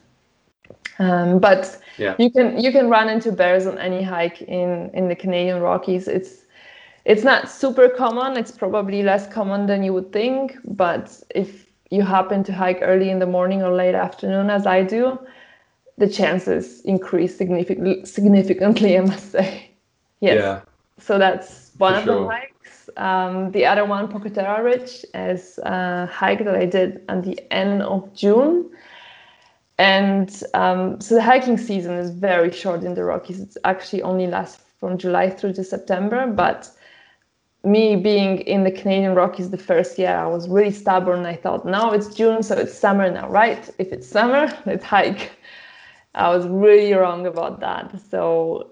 um, 1.00 1.40
but 1.40 1.80
yeah. 1.98 2.16
you 2.20 2.30
can 2.30 2.60
you 2.60 2.72
can 2.72 2.90
run 2.90 3.10
into 3.10 3.32
bears 3.32 3.66
on 3.66 3.78
any 3.78 4.04
hike 4.04 4.42
in 4.44 4.90
in 4.94 5.08
the 5.08 5.16
canadian 5.16 5.60
rockies 5.62 6.08
it's 6.08 6.42
it's 7.06 7.24
not 7.24 7.50
super 7.50 7.90
common. 7.90 8.38
It's 8.38 8.52
probably 8.52 9.04
less 9.04 9.28
common 9.28 9.66
than 9.66 9.84
you 9.84 9.94
would 9.94 10.12
think. 10.12 10.58
But 10.66 11.22
if 11.34 11.66
you 11.90 12.04
happen 12.04 12.44
to 12.44 12.54
hike 12.54 12.80
early 12.82 13.10
in 13.10 13.20
the 13.20 13.26
morning 13.26 13.64
or 13.64 13.74
late 13.74 13.96
afternoon, 13.96 14.50
as 14.50 14.66
I 14.68 14.84
do, 14.84 15.20
the 15.98 16.08
chances 16.08 16.82
increase 16.82 17.36
significantly. 17.36 18.06
Significantly, 18.06 18.98
I 18.98 19.02
must 19.02 19.32
say. 19.32 19.68
Yes. 20.24 20.36
Yeah. 20.36 20.62
So 21.00 21.18
that's 21.18 21.72
one 21.78 21.94
For 21.94 22.00
of 22.00 22.06
sure. 22.06 22.24
the 22.24 22.28
hikes. 22.28 22.90
Um, 22.98 23.52
the 23.52 23.66
other 23.66 23.86
one, 23.86 24.08
Pocatera 24.08 24.64
Ridge, 24.64 25.06
is 25.14 25.60
a 25.64 26.06
hike 26.08 26.44
that 26.46 26.56
I 26.56 26.66
did 26.66 27.04
at 27.10 27.24
the 27.24 27.40
end 27.52 27.82
of 27.82 28.14
June. 28.14 28.70
And 29.78 30.44
um, 30.54 31.02
so 31.02 31.16
the 31.16 31.24
hiking 31.24 31.58
season 31.58 31.94
is 31.94 32.12
very 32.12 32.52
short 32.52 32.84
in 32.84 32.94
the 32.94 33.04
Rockies. 33.04 33.40
It's 33.40 33.58
actually 33.64 34.04
only 34.04 34.28
lasts 34.28 34.64
from 34.80 34.98
July 34.98 35.30
through 35.30 35.54
to 35.54 35.64
September, 35.64 36.28
but 36.28 36.70
me 37.64 37.96
being 37.96 38.40
in 38.42 38.64
the 38.64 38.72
Canadian 38.72 39.16
Rockies 39.16 39.50
the 39.50 39.58
first 39.58 39.98
year, 39.98 40.16
I 40.16 40.28
was 40.28 40.48
really 40.50 40.72
stubborn. 40.72 41.26
I 41.26 41.36
thought, 41.36 41.66
now 41.66 41.92
it's 41.92 42.14
June, 42.14 42.44
so 42.44 42.56
it's 42.56 42.78
summer 42.78 43.10
now, 43.10 43.30
right? 43.30 43.70
If 43.78 43.92
it's 43.92 44.08
summer, 44.08 44.56
let's 44.66 44.84
hike. 44.84 45.32
I 46.14 46.30
was 46.36 46.48
really 46.48 46.94
wrong 46.94 47.26
about 47.26 47.60
that. 47.62 48.00
So 48.10 48.70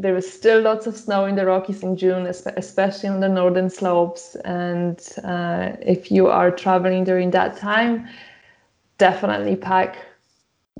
there 0.00 0.14
was 0.14 0.30
still 0.30 0.60
lots 0.60 0.86
of 0.86 0.96
snow 0.96 1.24
in 1.24 1.34
the 1.34 1.44
Rockies 1.44 1.82
in 1.82 1.96
June, 1.96 2.26
especially 2.26 3.08
on 3.08 3.20
the 3.20 3.28
northern 3.28 3.68
slopes. 3.68 4.36
And 4.44 5.00
uh, 5.24 5.72
if 5.82 6.10
you 6.10 6.28
are 6.28 6.50
traveling 6.50 7.04
during 7.04 7.30
that 7.32 7.56
time, 7.56 8.08
definitely 8.98 9.56
pack 9.56 9.96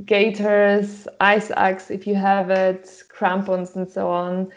gaiters, 0.04 1.08
ice 1.20 1.50
axe 1.56 1.90
if 1.90 2.06
you 2.06 2.14
have 2.14 2.50
it, 2.50 3.02
crampons, 3.08 3.74
and 3.74 3.90
so 3.90 4.08
on. 4.08 4.52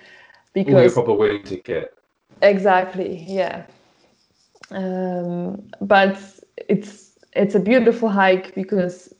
Because 0.53 0.73
All 0.75 0.81
your 0.81 0.91
proper 0.91 1.13
winter 1.13 1.57
kit. 1.57 1.93
Exactly. 2.41 3.25
Yeah. 3.27 3.65
Um, 4.69 5.63
but 5.81 6.17
it's 6.69 7.17
it's 7.33 7.55
a 7.55 7.59
beautiful 7.59 8.09
hike 8.09 8.53
because 8.53 9.13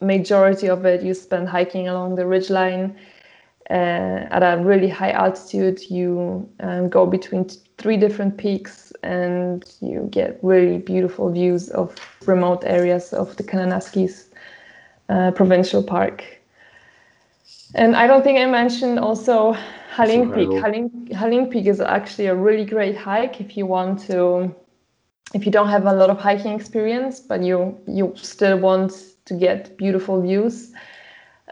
majority 0.00 0.68
of 0.68 0.84
it 0.84 1.02
you 1.02 1.12
spend 1.12 1.48
hiking 1.48 1.88
along 1.88 2.14
the 2.14 2.24
ridge 2.24 2.50
line 2.50 2.96
uh, 3.70 4.26
at 4.30 4.42
a 4.42 4.62
really 4.62 4.88
high 4.88 5.10
altitude. 5.10 5.80
You 5.90 6.48
um, 6.60 6.88
go 6.88 7.06
between 7.06 7.44
t- 7.46 7.58
three 7.76 7.96
different 7.96 8.36
peaks 8.36 8.92
and 9.02 9.64
you 9.80 10.08
get 10.10 10.38
really 10.42 10.78
beautiful 10.78 11.30
views 11.30 11.68
of 11.70 11.94
remote 12.26 12.64
areas 12.64 13.12
of 13.12 13.36
the 13.36 13.42
Kananaskis 13.42 14.28
uh, 15.08 15.30
Provincial 15.32 15.82
Park. 15.82 16.24
And 17.74 17.94
I 17.94 18.06
don't 18.06 18.22
think 18.24 18.38
I 18.38 18.46
mentioned 18.46 18.98
also 18.98 19.54
Haling 19.94 20.32
Peak. 20.32 20.48
Haling, 20.48 21.08
Haling 21.12 21.50
Peak 21.50 21.66
is 21.66 21.80
actually 21.80 22.26
a 22.26 22.34
really 22.34 22.64
great 22.64 22.96
hike 22.96 23.40
if 23.40 23.56
you 23.56 23.66
want 23.66 24.00
to, 24.06 24.54
if 25.34 25.44
you 25.44 25.52
don't 25.52 25.68
have 25.68 25.84
a 25.84 25.92
lot 25.92 26.08
of 26.08 26.18
hiking 26.18 26.52
experience, 26.52 27.20
but 27.20 27.42
you 27.42 27.78
you 27.86 28.14
still 28.16 28.58
want 28.58 28.92
to 29.26 29.34
get 29.34 29.76
beautiful 29.76 30.22
views. 30.22 30.72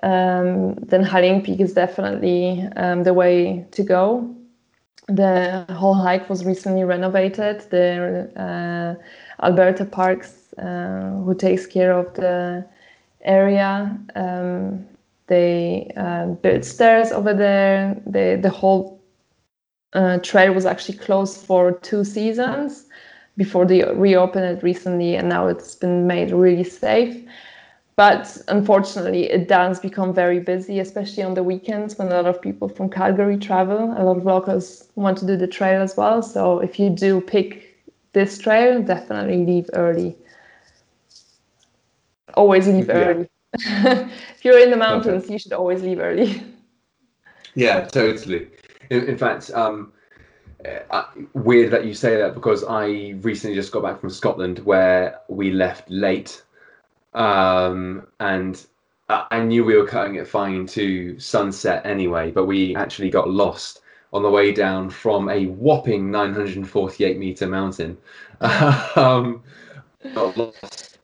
Um, 0.03 0.75
then 0.75 1.03
Haling 1.03 1.43
Peak 1.43 1.61
is 1.61 1.73
definitely 1.75 2.63
um, 2.77 3.05
the 3.05 3.15
way 3.15 3.67
to 3.73 3.83
go. 3.83 4.35
The 5.09 5.65
whole 5.71 5.95
hike 5.95 6.29
was 6.29 6.45
recently 6.45 6.85
renovated. 6.85 7.61
The 7.71 8.31
uh, 8.37 9.45
Alberta 9.45 9.85
Parks, 9.85 10.53
uh, 10.55 11.21
who 11.25 11.35
takes 11.35 11.67
care 11.67 11.93
of 11.93 12.13
the 12.15 12.67
area, 13.23 13.97
um, 14.15 14.87
they 15.29 15.91
uh, 15.97 16.27
built 16.27 16.65
stairs 16.65 17.13
over 17.13 17.35
there. 17.35 18.01
They, 18.07 18.37
the 18.37 18.51
whole 18.51 19.01
uh, 19.93 20.19
trail 20.19 20.53
was 20.53 20.67
actually 20.67 20.99
closed 20.99 21.45
for 21.47 21.73
two 21.73 22.05
seasons 22.05 22.87
before 23.37 23.67
they 23.67 23.85
reopened 23.95 24.45
it 24.45 24.63
recently, 24.63 25.15
and 25.15 25.29
now 25.29 25.47
it's 25.47 25.75
been 25.75 26.07
made 26.07 26.31
really 26.33 26.65
safe. 26.65 27.23
But 27.97 28.37
unfortunately, 28.49 29.25
it 29.31 29.49
does 29.49 29.81
become 29.81 30.13
very 30.13 30.39
busy, 30.39 30.81
especially 30.81 31.23
on 31.23 31.33
the 31.33 31.43
weekends 31.43 31.99
when 31.99 32.09
a 32.09 32.11
lot 32.11 32.27
of 32.27 32.43
people 32.43 32.69
from 32.69 32.91
Calgary 32.91 33.39
travel. 33.39 33.95
A 33.97 34.05
lot 34.05 34.19
of 34.19 34.25
locals 34.27 34.89
want 34.97 35.17
to 35.19 35.27
do 35.27 35.35
the 35.35 35.47
trail 35.47 35.81
as 35.81 35.97
well. 35.97 36.23
So 36.23 36.61
if 36.61 36.79
you 36.79 36.91
do 36.91 37.23
pick 37.23 37.83
this 38.13 38.37
trail, 38.37 38.83
definitely 38.83 39.47
leave 39.47 39.71
early. 39.73 40.15
Always 42.35 42.69
leave 42.69 42.89
yeah. 42.89 42.95
early. 42.95 43.29
if 43.55 44.45
you're 44.45 44.59
in 44.59 44.71
the 44.71 44.77
mountains, 44.77 45.25
okay. 45.25 45.33
you 45.33 45.39
should 45.39 45.55
always 45.55 45.83
leave 45.83 45.99
early. 45.99 46.43
Yeah, 47.59 47.87
totally. 47.87 48.49
In, 48.91 49.05
in 49.09 49.17
fact, 49.17 49.51
um, 49.55 49.91
uh, 50.91 51.05
weird 51.33 51.71
that 51.71 51.87
you 51.87 51.95
say 51.95 52.19
that 52.19 52.35
because 52.35 52.63
I 52.65 53.15
recently 53.23 53.57
just 53.57 53.73
got 53.73 53.83
back 53.83 53.99
from 53.99 54.11
Scotland 54.11 54.59
where 54.59 55.21
we 55.29 55.51
left 55.51 55.89
late 55.91 56.43
um, 57.17 58.07
and 58.21 58.65
I 59.09 59.41
knew 59.41 59.65
we 59.65 59.77
were 59.77 59.87
cutting 59.87 60.17
it 60.17 60.29
fine 60.29 60.67
to 60.67 61.19
sunset 61.19 61.85
anyway, 61.87 62.31
but 62.31 62.45
we 62.45 62.77
actually 62.77 63.09
got 63.09 63.31
lost 63.31 63.81
on 64.13 64.23
the 64.23 64.31
way 64.31 64.53
down 64.53 64.91
from 64.91 65.29
a 65.29 65.47
whopping 65.47 66.11
948 66.11 67.19
meter 67.19 67.47
mountain. 67.47 67.97
um, 68.41 69.43
got 70.15 70.37
lost 70.37 70.99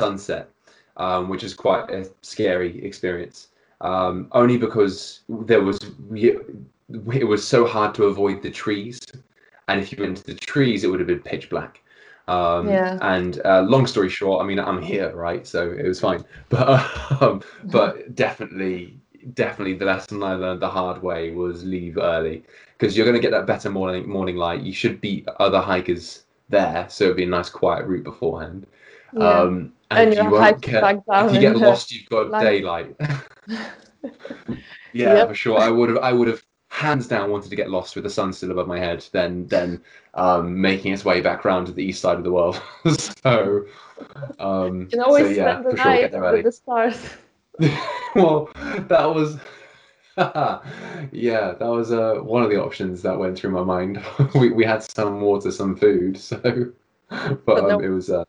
sunset, 0.00 0.50
um, 0.96 1.28
which 1.28 1.44
is 1.44 1.54
quite 1.54 1.88
a 1.90 2.10
scary 2.22 2.84
experience. 2.84 3.48
Um, 3.82 4.28
only 4.32 4.58
because 4.58 5.20
there 5.28 5.62
was 5.62 5.78
it 6.10 7.26
was 7.26 7.46
so 7.46 7.66
hard 7.66 7.94
to 7.94 8.04
avoid 8.04 8.42
the 8.42 8.50
trees, 8.50 9.00
and 9.68 9.80
if 9.80 9.92
you 9.92 9.98
went 10.00 10.18
into 10.18 10.34
the 10.34 10.34
trees, 10.34 10.82
it 10.82 10.88
would 10.88 11.00
have 11.00 11.06
been 11.06 11.20
pitch 11.20 11.48
black. 11.48 11.82
Um, 12.30 12.68
yeah. 12.68 12.96
And 13.02 13.40
uh, 13.44 13.62
long 13.62 13.88
story 13.88 14.08
short, 14.08 14.40
I 14.42 14.46
mean, 14.46 14.60
I'm 14.60 14.80
here, 14.80 15.12
right? 15.14 15.44
So 15.44 15.72
it 15.72 15.86
was 15.86 15.98
fine. 16.00 16.24
But 16.48 17.22
um, 17.22 17.42
but 17.64 18.14
definitely, 18.14 18.98
definitely, 19.34 19.74
the 19.74 19.84
lesson 19.84 20.22
I 20.22 20.34
learned 20.34 20.62
the 20.62 20.68
hard 20.68 21.02
way 21.02 21.32
was 21.32 21.64
leave 21.64 21.98
early 21.98 22.44
because 22.78 22.96
you're 22.96 23.06
going 23.06 23.16
to 23.16 23.22
get 23.22 23.32
that 23.32 23.46
better 23.46 23.68
morning 23.68 24.08
morning 24.08 24.36
light. 24.36 24.62
You 24.62 24.72
should 24.72 25.00
beat 25.00 25.26
other 25.40 25.60
hikers 25.60 26.24
there, 26.48 26.86
so 26.88 27.04
it'd 27.04 27.16
be 27.16 27.24
a 27.24 27.26
nice 27.26 27.50
quiet 27.50 27.86
route 27.86 28.04
beforehand. 28.04 28.66
Yeah. 29.12 29.28
Um, 29.28 29.72
and, 29.90 30.12
and 30.12 30.24
you 30.24 30.30
won't 30.30 30.60
get, 30.60 30.84
if 30.84 31.34
you 31.34 31.40
get 31.40 31.56
lost, 31.56 31.90
you've 31.90 32.08
got 32.08 32.30
light. 32.30 32.44
daylight. 32.44 32.96
yeah, 34.92 35.14
yep. 35.14 35.28
for 35.28 35.34
sure. 35.34 35.58
I 35.58 35.68
would 35.68 35.88
have. 35.88 35.98
I 35.98 36.12
would 36.12 36.28
have 36.28 36.42
hands 36.70 37.08
down 37.08 37.30
wanted 37.30 37.50
to 37.50 37.56
get 37.56 37.68
lost 37.68 37.94
with 37.94 38.04
the 38.04 38.10
sun 38.10 38.32
still 38.32 38.52
above 38.52 38.66
my 38.66 38.78
head 38.78 39.04
than 39.12 39.46
than 39.48 39.82
um, 40.14 40.60
making 40.60 40.92
its 40.92 41.04
way 41.04 41.20
back 41.20 41.44
around 41.44 41.66
to 41.66 41.72
the 41.72 41.84
east 41.84 42.00
side 42.00 42.16
of 42.16 42.24
the 42.24 42.32
world. 42.32 42.60
so, 43.22 43.66
um, 44.38 44.80
you 44.80 44.86
can 44.86 45.00
always 45.00 45.26
so, 45.26 45.42
yeah, 45.42 45.60
spend 45.60 45.66
the 45.66 45.84
night 45.84 46.10
sure, 46.10 46.32
with 46.32 46.44
the 46.44 46.52
stars. 46.52 46.96
well, 48.14 48.48
that 48.88 49.14
was. 49.14 49.38
yeah, 51.12 51.54
that 51.58 51.60
was 51.60 51.92
uh, 51.92 52.16
one 52.16 52.42
of 52.42 52.50
the 52.50 52.62
options 52.62 53.00
that 53.02 53.18
went 53.18 53.38
through 53.38 53.50
my 53.50 53.62
mind. 53.62 54.02
we, 54.34 54.50
we 54.50 54.64
had 54.64 54.82
some 54.82 55.20
water, 55.20 55.50
some 55.50 55.74
food, 55.76 56.18
so 56.18 56.36
but, 57.08 57.44
but 57.46 57.68
no, 57.68 57.76
um, 57.76 57.84
it 57.84 57.88
was. 57.88 58.10
Uh, 58.10 58.24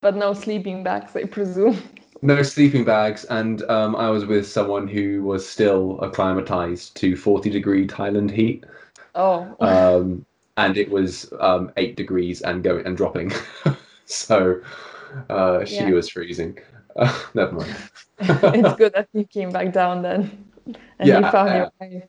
but 0.00 0.16
no 0.16 0.32
sleeping 0.32 0.82
bags, 0.82 1.16
I 1.16 1.24
presume 1.24 1.80
no 2.24 2.42
sleeping 2.42 2.84
bags, 2.84 3.24
and 3.24 3.62
um, 3.70 3.94
I 3.94 4.08
was 4.08 4.24
with 4.24 4.48
someone 4.48 4.88
who 4.88 5.22
was 5.22 5.46
still 5.46 6.00
acclimatized 6.00 6.96
to 6.96 7.16
40 7.16 7.50
degree 7.50 7.86
Thailand 7.86 8.30
heat. 8.30 8.64
Oh. 9.14 9.54
um, 9.60 10.26
and 10.56 10.76
it 10.76 10.90
was 10.90 11.32
um, 11.38 11.70
eight 11.76 11.96
degrees 11.96 12.40
and 12.40 12.64
going 12.64 12.86
and 12.86 12.96
dropping. 12.96 13.30
so 14.06 14.60
uh, 15.28 15.64
she 15.64 15.76
yeah. 15.76 15.90
was 15.90 16.08
freezing. 16.08 16.58
Uh, 16.96 17.22
never 17.34 17.52
mind. 17.52 17.76
it's 18.18 18.74
good 18.76 18.94
that 18.94 19.08
you 19.12 19.24
came 19.24 19.50
back 19.50 19.72
down 19.72 20.02
then, 20.02 20.46
and 20.98 21.08
yeah, 21.08 21.18
you 21.18 21.30
found 21.30 21.48
uh, 21.50 21.54
your 21.54 21.72
way. 21.80 22.08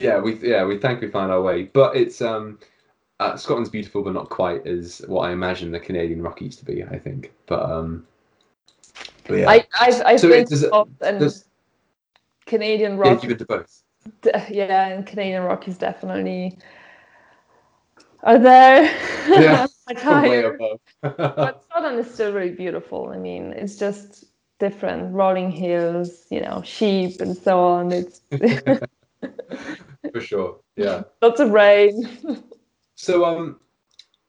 Yeah, 0.00 0.18
we 0.18 0.34
yeah 0.40 0.64
we 0.64 0.78
think 0.78 1.00
we 1.00 1.08
found 1.08 1.30
our 1.30 1.40
way, 1.42 1.64
but 1.64 1.96
it's 1.96 2.20
um. 2.20 2.58
Uh, 3.20 3.36
Scotland's 3.36 3.70
beautiful, 3.70 4.02
but 4.02 4.12
not 4.12 4.28
quite 4.28 4.66
as 4.66 5.00
what 5.06 5.28
I 5.28 5.32
imagine 5.32 5.70
the 5.70 5.78
Canadian 5.78 6.20
Rockies 6.20 6.56
to 6.56 6.64
be. 6.64 6.82
I 6.82 6.98
think, 6.98 7.32
but 7.46 7.62
um, 7.62 8.04
but 9.26 9.38
yeah. 9.38 9.50
I, 9.50 9.66
I've, 9.80 10.02
I've 10.04 10.20
so 10.20 10.28
been 10.28 10.46
to 10.46 10.68
both 10.70 10.88
and 11.00 11.44
Canadian 12.46 12.96
rock. 12.98 13.22
Yeah, 13.22 13.28
you've 13.28 13.38
been 13.38 13.38
to 13.38 13.46
both. 13.46 13.82
Yeah, 14.50 14.88
and 14.88 15.06
Canadian 15.06 15.44
rock 15.44 15.66
is 15.66 15.78
definitely 15.78 16.58
are 18.22 18.38
there. 18.38 18.84
Yeah, 19.28 19.66
way 20.22 20.44
above. 20.44 20.80
but 21.02 21.64
Scotland 21.64 21.98
is 21.98 22.12
still 22.12 22.32
really 22.32 22.52
beautiful. 22.52 23.10
I 23.10 23.18
mean, 23.18 23.52
it's 23.52 23.76
just 23.76 24.24
different, 24.58 25.14
rolling 25.14 25.50
hills, 25.50 26.26
you 26.30 26.40
know, 26.40 26.62
sheep 26.64 27.20
and 27.20 27.36
so 27.36 27.58
on. 27.60 27.92
It's 27.92 28.20
for 30.12 30.20
sure. 30.20 30.60
Yeah. 30.76 31.02
Lots 31.22 31.40
of 31.40 31.50
rain. 31.50 32.08
so 32.94 33.24
um 33.24 33.60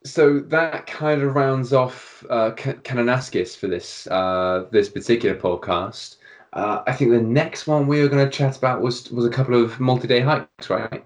so 0.05 0.39
that 0.39 0.85
kind 0.85 1.21
of 1.21 1.35
rounds 1.35 1.73
off 1.73 2.23
uh, 2.29 2.51
Kananaskis 2.51 3.57
for 3.57 3.67
this 3.67 4.07
uh, 4.07 4.65
this 4.71 4.87
particular 4.87 5.35
podcast. 5.35 6.17
Uh, 6.53 6.83
I 6.87 6.93
think 6.93 7.11
the 7.11 7.21
next 7.21 7.67
one 7.67 7.87
we 7.87 8.01
were 8.01 8.07
going 8.07 8.23
to 8.23 8.31
chat 8.31 8.55
about 8.55 8.81
was 8.81 9.11
was 9.11 9.25
a 9.25 9.29
couple 9.29 9.61
of 9.61 9.79
multi-day 9.79 10.21
hikes, 10.21 10.69
right? 10.69 11.03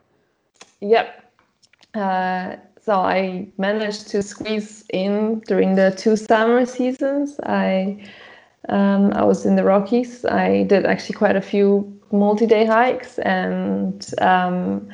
Yep. 0.82 1.34
Uh, 1.96 2.58
so 2.82 3.00
I 3.00 3.48
managed 3.58 4.10
to 4.10 4.22
squeeze 4.22 4.84
in 4.94 5.40
during 5.48 5.76
the 5.76 5.92
two 5.98 6.16
summer 6.16 6.66
seasons. 6.66 7.40
I 7.44 8.06
um, 8.68 9.14
I 9.14 9.24
was 9.24 9.46
in 9.46 9.56
the 9.56 9.64
Rockies. 9.64 10.26
I 10.26 10.64
did 10.64 10.86
actually 10.86 11.16
quite 11.16 11.38
a 11.38 11.42
few 11.42 12.00
multi-day 12.12 12.66
hikes 12.66 13.18
and. 13.20 14.06
Um, 14.22 14.90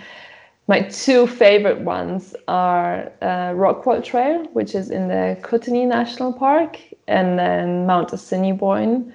my 0.68 0.82
two 0.82 1.28
favorite 1.28 1.82
ones 1.82 2.36
are 2.48 3.12
uh, 3.22 3.52
Rockwall 3.54 4.04
Trail, 4.04 4.46
which 4.54 4.74
is 4.74 4.90
in 4.90 5.08
the 5.08 5.38
Kootenay 5.44 5.86
National 5.86 6.34
Park, 6.34 6.80
and 7.08 7.38
then 7.38 7.86
Mount 7.86 8.10
Assiniboine, 8.14 9.14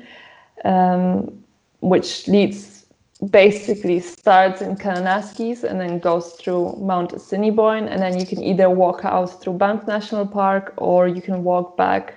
um, 0.65 1.43
which 1.81 2.29
leads 2.29 2.87
basically 3.31 4.01
starts 4.01 4.63
in 4.63 4.77
Kananaskis 4.77 5.63
and 5.63 5.79
then 5.79 5.99
goes 5.99 6.33
through 6.35 6.77
Mount 6.81 7.13
Assiniboine, 7.13 7.87
and 7.89 8.01
then 8.01 8.19
you 8.19 8.25
can 8.25 8.43
either 8.43 8.71
walk 8.71 9.05
out 9.05 9.43
through 9.43 9.55
Banff 9.55 9.87
National 9.87 10.27
Park 10.27 10.73
or 10.77 11.09
you 11.09 11.21
can 11.21 11.45
walk 11.45 11.77
back. 11.77 12.15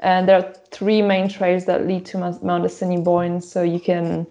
And 0.00 0.28
there 0.28 0.38
are 0.38 0.54
three 0.70 1.02
main 1.02 1.28
trails 1.28 1.66
that 1.66 1.86
lead 1.86 2.04
to 2.06 2.18
Mount 2.18 2.64
Assiniboine, 2.64 3.42
so 3.42 3.62
you 3.62 3.78
can 3.78 4.26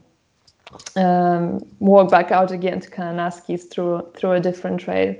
um, 0.95 1.65
walk 1.79 2.11
back 2.11 2.31
out 2.31 2.51
again 2.51 2.79
to 2.79 2.89
Kananaskis 2.89 3.69
through 3.69 4.07
through 4.15 4.33
a 4.33 4.39
different 4.39 4.79
trail. 4.79 5.15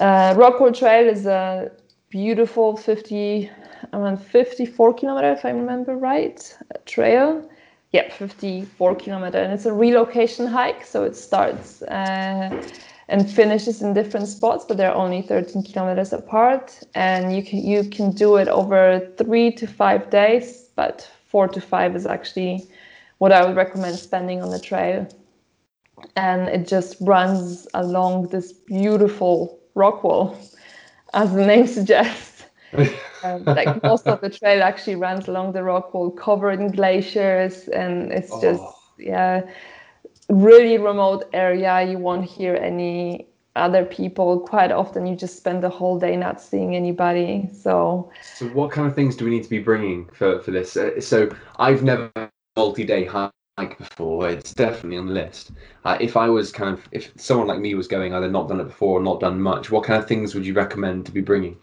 Uh, 0.00 0.34
Rockwall 0.34 0.76
Trail 0.76 1.08
is 1.08 1.26
a 1.26 1.70
beautiful 2.08 2.76
50 2.76 3.50
around 3.92 4.18
54 4.18 4.94
kilometer 4.94 5.32
if 5.32 5.44
I 5.44 5.50
remember 5.50 5.96
right 5.96 6.58
trail. 6.86 7.48
Yeah, 7.92 8.10
54 8.10 8.94
kilometer, 8.94 9.38
and 9.38 9.52
it's 9.52 9.66
a 9.66 9.72
relocation 9.72 10.46
hike, 10.46 10.82
so 10.82 11.04
it 11.04 11.14
starts 11.14 11.82
uh, 11.82 12.64
and 13.08 13.30
finishes 13.30 13.82
in 13.82 13.92
different 13.92 14.28
spots, 14.28 14.64
but 14.66 14.78
they're 14.78 14.94
only 14.94 15.20
13 15.20 15.62
kilometers 15.62 16.14
apart, 16.14 16.80
and 16.94 17.36
you 17.36 17.42
can 17.42 17.58
you 17.58 17.84
can 17.84 18.10
do 18.12 18.36
it 18.36 18.48
over 18.48 19.06
three 19.18 19.52
to 19.52 19.66
five 19.66 20.08
days, 20.08 20.70
but 20.74 21.06
four 21.28 21.48
to 21.48 21.60
five 21.60 21.94
is 21.94 22.06
actually 22.06 22.66
what 23.22 23.30
I 23.30 23.46
would 23.46 23.54
recommend 23.54 23.96
spending 24.00 24.42
on 24.42 24.50
the 24.50 24.58
trail. 24.58 25.06
And 26.16 26.48
it 26.48 26.66
just 26.66 26.96
runs 27.00 27.68
along 27.72 28.30
this 28.30 28.52
beautiful 28.52 29.60
rock 29.76 30.02
wall, 30.02 30.36
as 31.14 31.32
the 31.32 31.46
name 31.46 31.68
suggests. 31.68 32.46
um, 33.22 33.44
like 33.44 33.80
most 33.84 34.08
of 34.08 34.20
the 34.22 34.28
trail 34.28 34.60
actually 34.60 34.96
runs 34.96 35.28
along 35.28 35.52
the 35.52 35.62
rock 35.62 35.94
wall, 35.94 36.10
covered 36.10 36.58
in 36.58 36.72
glaciers, 36.72 37.68
and 37.68 38.10
it's 38.10 38.32
just 38.40 38.60
oh. 38.60 38.74
yeah, 38.98 39.42
really 40.28 40.76
remote 40.78 41.30
area. 41.32 41.80
You 41.80 41.98
won't 41.98 42.24
hear 42.24 42.56
any 42.56 43.28
other 43.54 43.84
people. 43.84 44.40
Quite 44.40 44.72
often, 44.72 45.06
you 45.06 45.14
just 45.14 45.36
spend 45.36 45.62
the 45.62 45.70
whole 45.70 45.96
day 45.96 46.16
not 46.16 46.40
seeing 46.40 46.74
anybody. 46.74 47.48
So, 47.52 48.10
so 48.34 48.46
what 48.48 48.72
kind 48.72 48.88
of 48.88 48.96
things 48.96 49.14
do 49.14 49.26
we 49.26 49.30
need 49.30 49.44
to 49.44 49.50
be 49.50 49.60
bringing 49.60 50.06
for 50.06 50.40
for 50.40 50.50
this? 50.50 50.76
Uh, 50.76 51.00
so 51.00 51.30
I've 51.60 51.84
never 51.84 52.10
multi-day 52.56 53.04
hike 53.04 53.32
before. 53.78 54.28
It's 54.28 54.54
definitely 54.54 54.98
on 54.98 55.06
the 55.06 55.12
list. 55.12 55.52
Uh, 55.84 55.96
if 56.00 56.16
I 56.16 56.28
was 56.28 56.52
kind 56.52 56.72
of, 56.72 56.86
if 56.92 57.12
someone 57.16 57.46
like 57.46 57.60
me 57.60 57.74
was 57.74 57.88
going, 57.88 58.14
either 58.14 58.30
not 58.30 58.48
done 58.48 58.60
it 58.60 58.64
before 58.64 58.98
or 58.98 59.02
not 59.02 59.20
done 59.20 59.40
much, 59.40 59.70
what 59.70 59.84
kind 59.84 60.00
of 60.00 60.08
things 60.08 60.34
would 60.34 60.46
you 60.46 60.54
recommend 60.54 61.06
to 61.06 61.12
be 61.12 61.20
bringing? 61.20 61.56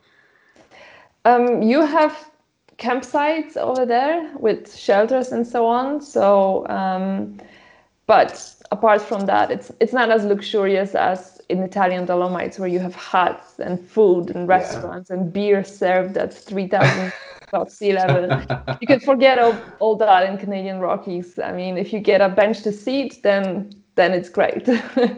Um, 1.25 1.61
you 1.61 1.85
have 1.85 2.29
campsites 2.77 3.57
over 3.57 3.85
there 3.85 4.31
with 4.37 4.75
shelters 4.75 5.31
and 5.31 5.45
so 5.45 5.65
on. 5.65 6.01
So, 6.01 6.65
um, 6.67 7.39
but 8.07 8.55
apart 8.71 9.01
from 9.01 9.25
that, 9.27 9.51
it's 9.51 9.71
it's 9.79 9.93
not 9.93 10.09
as 10.09 10.23
luxurious 10.23 10.95
as 10.95 11.41
in 11.49 11.61
Italian 11.61 12.05
Dolomites 12.05 12.57
where 12.57 12.69
you 12.69 12.79
have 12.79 12.95
huts 12.95 13.59
and 13.59 13.79
food 13.79 14.31
and 14.31 14.47
restaurants 14.47 15.09
yeah. 15.09 15.17
and 15.17 15.33
beer 15.33 15.63
served 15.63 16.17
at 16.17 16.33
three 16.33 16.67
thousand 16.67 17.13
above 17.51 17.71
sea 17.71 17.93
level. 17.93 18.41
you 18.81 18.87
can 18.87 18.99
forget 18.99 19.39
all, 19.39 19.55
all 19.79 19.95
that 19.97 20.29
in 20.29 20.37
Canadian 20.37 20.79
Rockies. 20.79 21.39
I 21.39 21.51
mean, 21.51 21.77
if 21.77 21.93
you 21.93 21.99
get 21.99 22.21
a 22.21 22.29
bench 22.29 22.61
to 22.63 22.71
seat, 22.71 23.21
then 23.23 23.71
then 23.95 24.13
it's 24.13 24.29
great. 24.29 24.67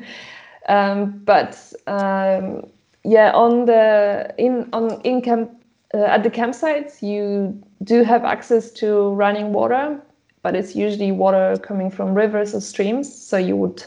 um, 0.70 1.22
but 1.24 1.74
um, 1.88 2.66
yeah, 3.04 3.32
on 3.32 3.66
the 3.66 4.34
in 4.38 4.70
on 4.74 5.02
in 5.02 5.22
camp 5.22 5.52
uh, 5.94 6.04
at 6.04 6.24
the 6.24 6.30
campsites, 6.30 7.02
you 7.02 7.62
do 7.84 8.04
have 8.04 8.24
access 8.24 8.72
to 8.72 9.12
running 9.12 9.54
water, 9.54 10.00
but 10.42 10.56
it's 10.56 10.76
usually 10.76 11.12
water 11.12 11.58
coming 11.62 11.92
from 11.92 12.14
rivers 12.14 12.56
or 12.56 12.62
streams. 12.62 13.14
So 13.14 13.38
you 13.38 13.56
would 13.56 13.84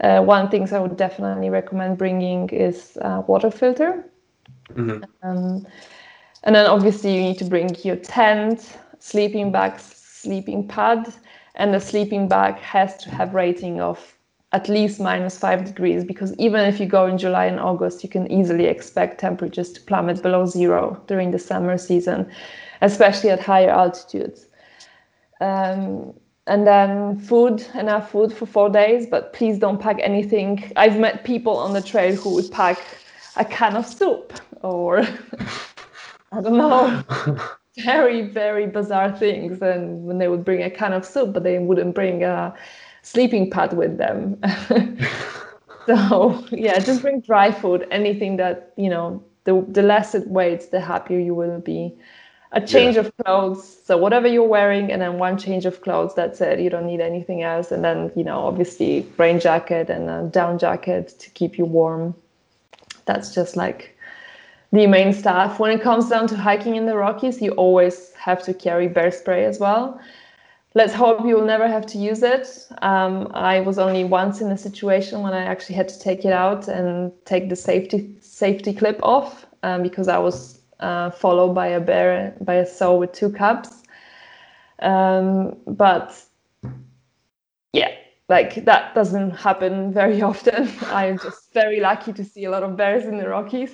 uh, 0.00 0.22
one 0.22 0.48
things 0.48 0.72
I 0.72 0.78
would 0.78 0.96
definitely 0.96 1.50
recommend 1.50 1.98
bringing 1.98 2.48
is 2.50 2.96
a 3.00 3.20
water 3.22 3.50
filter. 3.50 4.04
Mm-hmm. 4.74 5.04
Um, 5.22 5.66
and 6.44 6.54
then 6.54 6.66
obviously 6.66 7.14
you 7.14 7.20
need 7.20 7.38
to 7.38 7.44
bring 7.44 7.74
your 7.82 7.96
tent, 7.96 8.78
sleeping 8.98 9.52
bag, 9.52 9.78
sleeping 9.78 10.66
pad, 10.66 11.12
and 11.56 11.74
the 11.74 11.80
sleeping 11.80 12.28
bag 12.28 12.56
has 12.56 12.96
to 12.98 13.10
have 13.10 13.34
rating 13.34 13.80
of 13.80 14.18
at 14.52 14.68
least 14.68 14.98
minus 14.98 15.38
five 15.38 15.64
degrees 15.64 16.04
because 16.04 16.34
even 16.38 16.64
if 16.64 16.80
you 16.80 16.86
go 16.86 17.06
in 17.06 17.18
July 17.18 17.44
and 17.46 17.60
August, 17.60 18.02
you 18.02 18.08
can 18.08 18.30
easily 18.32 18.64
expect 18.64 19.20
temperatures 19.20 19.72
to 19.72 19.80
plummet 19.82 20.22
below 20.22 20.46
zero 20.46 21.02
during 21.06 21.30
the 21.30 21.38
summer 21.38 21.76
season, 21.76 22.30
especially 22.80 23.30
at 23.30 23.40
higher 23.40 23.70
altitudes. 23.70 24.46
Um, 25.40 26.14
and 26.46 26.66
then 26.66 27.18
food, 27.18 27.66
enough 27.74 28.10
food 28.10 28.32
for 28.32 28.46
four 28.46 28.70
days, 28.70 29.06
but 29.06 29.34
please 29.34 29.58
don't 29.58 29.78
pack 29.78 29.98
anything. 30.00 30.72
I've 30.76 30.98
met 30.98 31.24
people 31.24 31.58
on 31.58 31.74
the 31.74 31.82
trail 31.82 32.14
who 32.14 32.34
would 32.34 32.50
pack 32.50 32.78
a 33.36 33.44
can 33.44 33.76
of 33.76 33.86
soup 33.86 34.32
or 34.62 35.06
I 36.32 36.40
don't 36.40 36.56
know, 36.56 37.02
very, 37.84 38.22
very 38.22 38.66
bizarre 38.66 39.16
things. 39.16 39.62
And 39.62 40.04
when 40.04 40.18
they 40.18 40.28
would 40.28 40.44
bring 40.44 40.62
a 40.62 40.70
can 40.70 40.92
of 40.92 41.04
soup, 41.04 41.32
but 41.32 41.42
they 41.42 41.58
wouldn't 41.58 41.94
bring 41.94 42.22
a 42.22 42.54
sleeping 43.02 43.50
pad 43.50 43.72
with 43.72 43.98
them. 43.98 44.40
so 45.86 46.44
yeah, 46.50 46.78
just 46.78 47.02
bring 47.02 47.20
dry 47.20 47.50
food, 47.50 47.86
anything 47.90 48.36
that, 48.36 48.72
you 48.76 48.90
know, 48.90 49.22
the, 49.44 49.64
the 49.68 49.82
less 49.82 50.14
it 50.14 50.28
weighs, 50.28 50.68
the 50.68 50.80
happier 50.80 51.18
you 51.18 51.34
will 51.34 51.60
be 51.60 51.94
a 52.52 52.60
change 52.60 52.94
yeah. 52.94 53.02
of 53.02 53.16
clothes 53.18 53.78
so 53.84 53.96
whatever 53.96 54.26
you're 54.26 54.42
wearing 54.46 54.90
and 54.90 55.02
then 55.02 55.18
one 55.18 55.36
change 55.36 55.66
of 55.66 55.82
clothes 55.82 56.14
that's 56.14 56.40
it 56.40 56.58
you 56.60 56.70
don't 56.70 56.86
need 56.86 57.00
anything 57.00 57.42
else 57.42 57.70
and 57.70 57.84
then 57.84 58.10
you 58.16 58.24
know 58.24 58.38
obviously 58.46 59.06
rain 59.18 59.38
jacket 59.38 59.90
and 59.90 60.08
a 60.08 60.22
down 60.32 60.58
jacket 60.58 61.08
to 61.18 61.28
keep 61.30 61.58
you 61.58 61.66
warm 61.66 62.14
that's 63.04 63.34
just 63.34 63.54
like 63.56 63.97
the 64.72 64.86
main 64.86 65.12
stuff 65.12 65.58
when 65.58 65.70
it 65.70 65.82
comes 65.82 66.08
down 66.08 66.26
to 66.26 66.36
hiking 66.36 66.76
in 66.76 66.86
the 66.86 66.96
rockies 66.96 67.40
you 67.40 67.52
always 67.52 68.12
have 68.14 68.42
to 68.42 68.52
carry 68.52 68.88
bear 68.88 69.10
spray 69.10 69.44
as 69.44 69.58
well 69.58 70.00
let's 70.74 70.92
hope 70.92 71.24
you 71.26 71.34
will 71.34 71.46
never 71.46 71.66
have 71.66 71.86
to 71.86 71.98
use 71.98 72.22
it 72.22 72.66
um, 72.82 73.28
i 73.34 73.60
was 73.60 73.78
only 73.78 74.04
once 74.04 74.40
in 74.40 74.50
a 74.50 74.58
situation 74.58 75.22
when 75.22 75.32
i 75.32 75.44
actually 75.44 75.74
had 75.74 75.88
to 75.88 75.98
take 75.98 76.24
it 76.24 76.32
out 76.32 76.68
and 76.68 77.12
take 77.24 77.48
the 77.48 77.56
safety 77.56 78.14
safety 78.20 78.72
clip 78.74 79.00
off 79.02 79.46
um, 79.62 79.82
because 79.82 80.08
i 80.08 80.18
was 80.18 80.58
uh, 80.80 81.10
followed 81.10 81.54
by 81.54 81.66
a 81.66 81.80
bear 81.80 82.34
by 82.40 82.54
a 82.54 82.66
sow 82.66 82.96
with 82.96 83.12
two 83.12 83.30
cubs. 83.30 83.82
Um, 84.80 85.56
but 85.66 86.22
yeah, 87.72 87.92
like 88.28 88.64
that 88.64 88.94
doesn't 88.94 89.30
happen 89.30 89.92
very 89.92 90.22
often. 90.30 90.70
I'm 90.86 91.18
just 91.18 91.52
very 91.52 91.80
lucky 91.80 92.12
to 92.12 92.24
see 92.24 92.44
a 92.44 92.50
lot 92.50 92.62
of 92.62 92.76
bears 92.76 93.04
in 93.04 93.18
the 93.18 93.28
Rockies. 93.28 93.72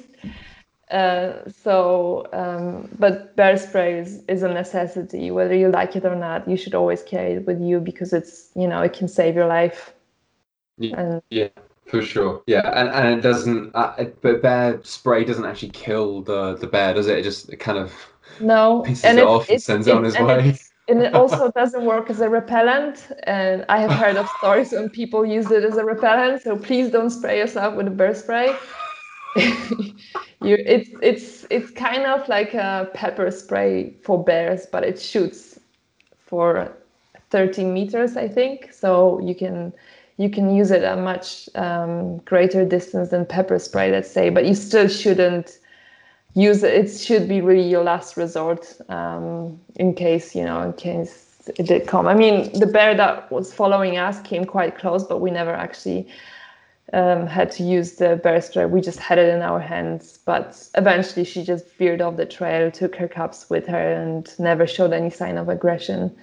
Uh, 0.90 1.48
so, 1.50 2.26
um, 2.32 2.88
but 2.98 3.34
bear 3.36 3.56
spray 3.56 3.98
is, 3.98 4.22
is 4.28 4.42
a 4.42 4.48
necessity, 4.48 5.30
whether 5.30 5.54
you 5.54 5.68
like 5.68 5.96
it 5.96 6.04
or 6.04 6.14
not. 6.14 6.48
You 6.48 6.56
should 6.56 6.74
always 6.74 7.02
carry 7.02 7.32
it 7.32 7.46
with 7.46 7.60
you 7.60 7.80
because 7.80 8.12
it's 8.12 8.50
you 8.54 8.68
know 8.68 8.82
it 8.82 8.92
can 8.92 9.08
save 9.08 9.34
your 9.34 9.46
life. 9.46 9.94
Yeah. 10.78 11.00
And, 11.00 11.22
yeah. 11.30 11.48
For 11.86 12.00
sure, 12.00 12.42
yeah, 12.46 12.70
and, 12.74 12.88
and 12.88 13.18
it 13.18 13.20
doesn't, 13.20 13.70
uh, 13.74 14.04
but 14.22 14.40
bear 14.40 14.80
spray 14.82 15.22
doesn't 15.22 15.44
actually 15.44 15.68
kill 15.68 16.22
the 16.22 16.56
the 16.56 16.66
bear, 16.66 16.94
does 16.94 17.08
it? 17.08 17.18
It 17.18 17.22
just 17.22 17.50
it 17.50 17.56
kind 17.56 17.76
of 17.76 17.92
no 18.40 18.82
pisses 18.86 19.04
and 19.04 19.18
it, 19.18 19.22
it 19.22 19.26
off 19.26 19.48
and 19.50 19.62
sends 19.62 19.86
it, 19.86 19.90
it 19.90 19.96
on 19.96 20.04
his 20.04 20.18
way. 20.18 20.56
And 20.88 21.00
it 21.00 21.14
also 21.14 21.50
doesn't 21.54 21.84
work 21.84 22.10
as 22.10 22.20
a 22.20 22.28
repellent. 22.28 23.06
And 23.24 23.64
I 23.68 23.78
have 23.78 23.90
heard 23.92 24.16
of 24.16 24.28
stories 24.38 24.72
when 24.72 24.88
people 24.88 25.24
use 25.24 25.50
it 25.50 25.64
as 25.64 25.76
a 25.76 25.84
repellent. 25.84 26.42
So 26.42 26.56
please 26.56 26.90
don't 26.90 27.10
spray 27.10 27.38
yourself 27.38 27.74
with 27.74 27.86
a 27.86 27.90
bear 27.90 28.14
spray. 28.14 28.54
you, 29.36 30.56
it's 30.58 30.90
it's 31.02 31.46
it's 31.50 31.70
kind 31.70 32.04
of 32.04 32.28
like 32.28 32.54
a 32.54 32.90
pepper 32.94 33.30
spray 33.30 33.94
for 34.02 34.22
bears, 34.22 34.66
but 34.70 34.84
it 34.84 35.00
shoots 35.00 35.58
for 36.18 36.72
30 37.30 37.64
meters, 37.64 38.16
I 38.16 38.28
think. 38.28 38.72
So 38.72 39.20
you 39.20 39.34
can 39.34 39.72
you 40.16 40.30
can 40.30 40.54
use 40.54 40.70
it 40.70 40.84
a 40.84 40.96
much 40.96 41.48
um, 41.56 42.18
greater 42.18 42.64
distance 42.64 43.10
than 43.10 43.26
pepper 43.26 43.58
spray, 43.58 43.90
let's 43.90 44.10
say, 44.10 44.30
but 44.30 44.44
you 44.44 44.54
still 44.54 44.86
shouldn't 44.88 45.58
use 46.34 46.62
it. 46.62 46.72
It 46.74 46.88
should 46.96 47.28
be 47.28 47.40
really 47.40 47.68
your 47.68 47.82
last 47.82 48.16
resort 48.16 48.76
um, 48.88 49.60
in 49.76 49.94
case, 49.94 50.34
you 50.34 50.44
know, 50.44 50.62
in 50.62 50.72
case 50.74 51.50
it 51.58 51.66
did 51.66 51.86
come. 51.86 52.06
I 52.06 52.14
mean, 52.14 52.56
the 52.58 52.66
bear 52.66 52.94
that 52.94 53.30
was 53.30 53.52
following 53.52 53.98
us 53.98 54.20
came 54.20 54.44
quite 54.44 54.78
close, 54.78 55.04
but 55.04 55.20
we 55.20 55.30
never 55.30 55.52
actually 55.52 56.06
um, 56.94 57.26
had 57.26 57.50
to 57.52 57.64
use 57.64 57.92
the 57.96 58.16
bear 58.16 58.40
spray. 58.40 58.66
We 58.66 58.80
just 58.80 59.00
had 59.00 59.18
it 59.18 59.28
in 59.34 59.42
our 59.42 59.58
hands. 59.58 60.18
But 60.24 60.68
eventually 60.76 61.24
she 61.24 61.42
just 61.44 61.66
veered 61.76 62.00
off 62.00 62.16
the 62.16 62.24
trail, 62.24 62.70
took 62.70 62.94
her 62.96 63.08
cups 63.08 63.50
with 63.50 63.66
her, 63.66 63.92
and 63.92 64.32
never 64.38 64.66
showed 64.66 64.92
any 64.92 65.10
sign 65.10 65.36
of 65.36 65.48
aggression. 65.48 66.16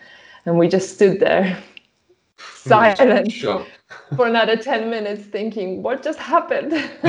And 0.46 0.58
we 0.58 0.68
just 0.70 0.96
stood 0.96 1.20
there 1.20 1.62
silent 2.38 3.32
sure. 3.32 3.66
for 4.16 4.28
another 4.28 4.56
10 4.56 4.90
minutes 4.90 5.24
thinking 5.26 5.84
what 5.84 6.02
just 6.04 6.20
happened 6.20 6.72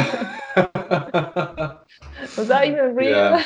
was 2.37 2.49
that 2.49 2.67
even 2.67 2.95
real 2.95 3.11
yeah, 3.11 3.45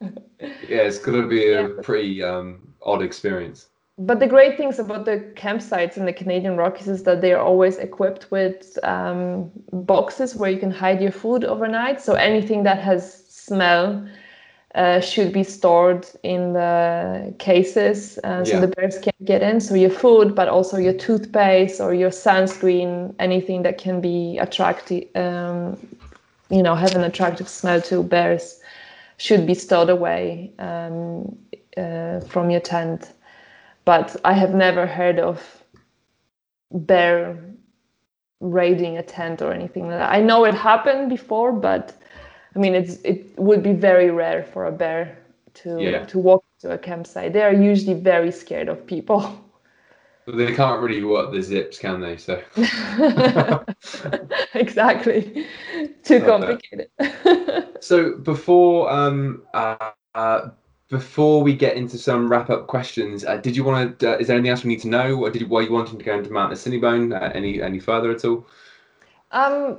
yeah 0.00 0.82
it's 0.82 0.98
going 0.98 1.20
to 1.20 1.28
be 1.28 1.48
a 1.48 1.62
yeah. 1.68 1.74
pretty 1.82 2.22
um, 2.22 2.72
odd 2.82 3.02
experience 3.02 3.66
but 3.98 4.20
the 4.20 4.28
great 4.28 4.56
things 4.56 4.78
about 4.78 5.04
the 5.04 5.18
campsites 5.34 5.96
in 5.96 6.04
the 6.04 6.12
Canadian 6.12 6.56
Rockies 6.56 6.86
is 6.86 7.02
that 7.02 7.20
they 7.20 7.32
are 7.32 7.42
always 7.42 7.78
equipped 7.78 8.30
with 8.30 8.78
um, 8.84 9.50
boxes 9.72 10.36
where 10.36 10.50
you 10.50 10.58
can 10.58 10.70
hide 10.70 11.00
your 11.00 11.10
food 11.10 11.44
overnight. 11.44 12.00
So 12.00 12.14
anything 12.14 12.62
that 12.62 12.78
has 12.78 13.24
smell 13.26 14.06
uh, 14.76 15.00
should 15.00 15.32
be 15.32 15.42
stored 15.42 16.06
in 16.22 16.52
the 16.52 17.34
cases 17.38 18.18
uh, 18.22 18.44
so 18.44 18.52
yeah. 18.52 18.60
the 18.60 18.68
bears 18.68 18.98
can't 18.98 19.24
get 19.24 19.42
in. 19.42 19.60
So 19.60 19.74
your 19.74 19.90
food, 19.90 20.34
but 20.34 20.46
also 20.46 20.76
your 20.76 20.92
toothpaste 20.92 21.80
or 21.80 21.92
your 21.92 22.10
sunscreen, 22.10 23.14
anything 23.18 23.62
that 23.62 23.78
can 23.78 24.00
be 24.00 24.38
attractive, 24.38 25.04
um, 25.16 25.76
you 26.50 26.62
know, 26.62 26.76
have 26.76 26.94
an 26.94 27.02
attractive 27.02 27.48
smell 27.48 27.80
to 27.82 28.04
bears, 28.04 28.60
should 29.16 29.44
be 29.44 29.54
stowed 29.54 29.90
away 29.90 30.52
um, 30.60 31.36
uh, 31.76 32.20
from 32.20 32.50
your 32.50 32.60
tent. 32.60 33.10
But 33.88 34.16
I 34.22 34.34
have 34.34 34.52
never 34.54 34.86
heard 34.86 35.18
of 35.18 35.64
bear 36.70 37.38
raiding 38.38 38.98
a 38.98 39.02
tent 39.02 39.40
or 39.40 39.50
anything 39.50 39.88
like 39.88 39.98
that. 39.98 40.12
I 40.12 40.20
know 40.20 40.44
it 40.44 40.52
happened 40.52 41.08
before, 41.08 41.52
but 41.52 41.94
I 42.54 42.58
mean, 42.58 42.74
it's 42.74 42.96
it 43.02 43.18
would 43.38 43.62
be 43.62 43.72
very 43.72 44.10
rare 44.10 44.42
for 44.42 44.66
a 44.66 44.72
bear 44.72 45.16
to 45.62 45.80
yeah. 45.80 46.04
to 46.04 46.18
walk 46.18 46.44
to 46.60 46.72
a 46.72 46.76
campsite. 46.76 47.32
They 47.32 47.40
are 47.42 47.54
usually 47.54 47.98
very 47.98 48.30
scared 48.30 48.68
of 48.68 48.86
people. 48.86 49.22
They 50.26 50.54
can't 50.54 50.82
really 50.82 51.04
work 51.04 51.32
the 51.32 51.40
zips, 51.40 51.78
can 51.78 52.02
they? 52.02 52.18
So 52.18 52.42
exactly, 54.52 55.46
too 56.02 56.20
complicated. 56.20 56.90
so 57.80 58.18
before 58.18 58.92
um 58.92 59.44
uh, 59.54 59.92
uh, 60.14 60.50
before 60.88 61.42
we 61.42 61.54
get 61.54 61.76
into 61.76 61.98
some 61.98 62.30
wrap 62.30 62.48
up 62.48 62.66
questions, 62.66 63.24
uh, 63.24 63.36
did 63.36 63.54
you 63.54 63.64
want 63.64 63.98
to? 63.98 64.14
Uh, 64.14 64.16
is 64.18 64.26
there 64.26 64.36
anything 64.36 64.50
else 64.50 64.64
we 64.64 64.68
need 64.68 64.80
to 64.80 64.88
know? 64.88 65.14
Or 65.22 65.30
did 65.30 65.42
you, 65.42 65.48
were 65.48 65.62
you 65.62 65.72
wanting 65.72 65.98
to 65.98 66.04
go 66.04 66.16
into 66.16 66.30
Mount 66.30 66.52
Assiniboine 66.52 67.12
uh, 67.12 67.30
any 67.34 67.60
any 67.60 67.78
further 67.78 68.10
at 68.10 68.24
all? 68.24 68.46
Um, 69.32 69.78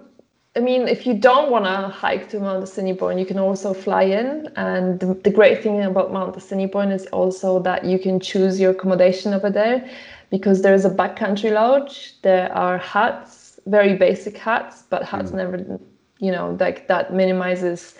I 0.55 0.59
mean, 0.59 0.87
if 0.87 1.07
you 1.07 1.13
don't 1.13 1.51
want 1.51 1.65
to 1.65 1.87
hike 1.87 2.29
to 2.29 2.39
Mount 2.39 2.63
Assiniboine, 2.63 3.17
you 3.17 3.25
can 3.25 3.39
also 3.39 3.73
fly 3.73 4.03
in. 4.03 4.49
And 4.55 4.99
the, 4.99 5.13
the, 5.13 5.29
great 5.29 5.63
thing 5.63 5.81
about 5.81 6.11
Mount 6.11 6.35
Assiniboine 6.35 6.91
is 6.91 7.05
also 7.07 7.59
that 7.61 7.85
you 7.85 7.99
can 7.99 8.19
choose 8.19 8.59
your 8.59 8.71
accommodation 8.71 9.33
over 9.33 9.49
there 9.49 9.89
because 10.29 10.61
there's 10.61 10.85
a 10.85 10.89
backcountry 10.89 11.51
lodge. 11.53 12.19
There 12.23 12.51
are 12.53 12.77
huts, 12.77 13.59
very 13.67 13.95
basic 13.95 14.37
huts, 14.37 14.83
but 14.89 15.03
huts 15.03 15.31
mm. 15.31 15.35
never, 15.35 15.79
you 16.19 16.31
know, 16.31 16.57
like 16.59 16.87
that 16.87 17.13
minimizes 17.13 17.95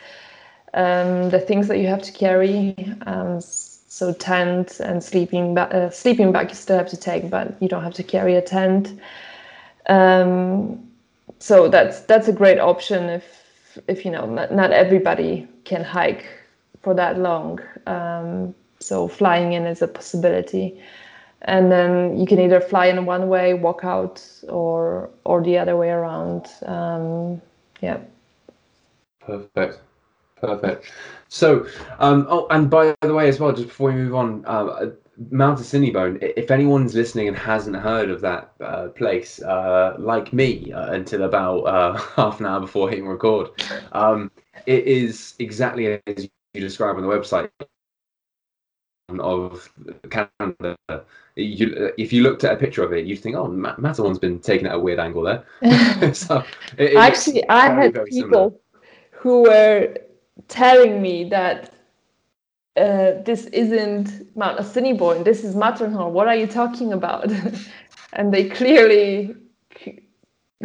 um, 0.73 1.29
the 1.29 1.39
things 1.39 1.67
that 1.67 1.79
you 1.79 1.87
have 1.87 2.01
to 2.03 2.11
carry. 2.11 2.75
Um, 3.05 3.41
so 3.41 4.13
tent 4.13 4.79
and 4.79 5.03
sleeping 5.03 5.55
ba- 5.55 5.73
uh, 5.75 5.89
sleeping 5.89 6.31
bag 6.31 6.49
you 6.49 6.55
still 6.55 6.77
have 6.77 6.89
to 6.89 6.97
take, 6.97 7.29
but 7.29 7.61
you 7.61 7.67
don't 7.67 7.83
have 7.83 7.95
to 7.95 8.03
carry 8.03 8.35
a 8.35 8.41
tent. 8.41 8.99
Um, 9.87 10.89
so 11.39 11.69
that's 11.69 12.01
that's 12.01 12.27
a 12.27 12.33
great 12.33 12.59
option 12.59 13.09
if 13.09 13.77
if 13.87 14.05
you 14.05 14.11
know 14.11 14.25
not, 14.25 14.53
not 14.53 14.71
everybody 14.71 15.47
can 15.63 15.83
hike 15.83 16.25
for 16.81 16.93
that 16.93 17.17
long 17.17 17.59
um, 17.87 18.53
so 18.79 19.07
flying 19.07 19.53
in 19.53 19.65
is 19.65 19.81
a 19.81 19.87
possibility 19.87 20.79
and 21.43 21.71
then 21.71 22.17
you 22.19 22.25
can 22.25 22.39
either 22.39 22.59
fly 22.59 22.87
in 22.87 23.05
one 23.05 23.29
way 23.29 23.53
walk 23.53 23.83
out 23.83 24.25
or 24.49 25.09
or 25.23 25.41
the 25.43 25.57
other 25.57 25.77
way 25.77 25.89
around 25.89 26.47
um, 26.65 27.41
yeah 27.81 27.99
perfect 29.21 29.79
perfect 30.41 30.91
so 31.27 31.65
um, 31.99 32.25
oh 32.29 32.47
and 32.49 32.69
by 32.69 32.95
the 33.01 33.13
way 33.13 33.27
as 33.27 33.39
well 33.39 33.51
just 33.51 33.67
before 33.67 33.91
we 33.91 33.95
move 33.95 34.15
on 34.15 34.43
uh, 34.45 34.89
Mount 35.31 35.59
Assiniboine, 35.59 36.17
if 36.21 36.49
anyone's 36.49 36.95
listening 36.95 37.27
and 37.27 37.35
hasn't 37.35 37.75
heard 37.75 38.09
of 38.09 38.21
that 38.21 38.53
uh, 38.61 38.87
place, 38.89 39.41
uh, 39.41 39.95
like 39.99 40.31
me, 40.31 40.71
uh, 40.71 40.93
until 40.93 41.23
about 41.23 41.59
uh, 41.63 41.97
half 42.15 42.39
an 42.39 42.45
hour 42.45 42.61
before 42.61 42.89
hitting 42.89 43.07
record, 43.07 43.49
um, 43.91 44.31
it 44.65 44.85
is 44.85 45.35
exactly 45.39 45.99
as 46.07 46.29
you 46.53 46.61
describe 46.61 46.95
on 46.95 47.01
the 47.01 47.07
website 47.07 47.49
of 49.19 49.69
Canada. 50.09 50.77
You, 51.35 51.91
if 51.97 52.13
you 52.13 52.23
looked 52.23 52.43
at 52.43 52.53
a 52.53 52.57
picture 52.57 52.83
of 52.83 52.93
it, 52.93 53.05
you'd 53.05 53.19
think, 53.19 53.35
"Oh, 53.35 53.47
Matterhorn's 53.47 54.19
been 54.19 54.39
taken 54.39 54.67
at 54.67 54.75
a 54.75 54.79
weird 54.79 54.99
angle 54.99 55.23
there." 55.23 55.43
so 56.13 56.43
it, 56.77 56.95
actually, 56.95 57.47
I 57.49 57.73
had 57.73 57.93
people 57.93 58.11
similar. 58.11 58.51
who 59.11 59.43
were 59.43 59.95
telling 60.47 61.01
me 61.01 61.29
that 61.29 61.73
uh, 62.77 63.21
this 63.25 63.45
isn't 63.47 64.35
Mount 64.35 64.59
Assiniboine, 64.59 65.23
this 65.23 65.43
is 65.43 65.55
Matterhorn. 65.55 66.13
What 66.13 66.27
are 66.27 66.35
you 66.35 66.47
talking 66.47 66.93
about? 66.93 67.31
and 68.13 68.33
they 68.33 68.49
clearly 68.49 69.35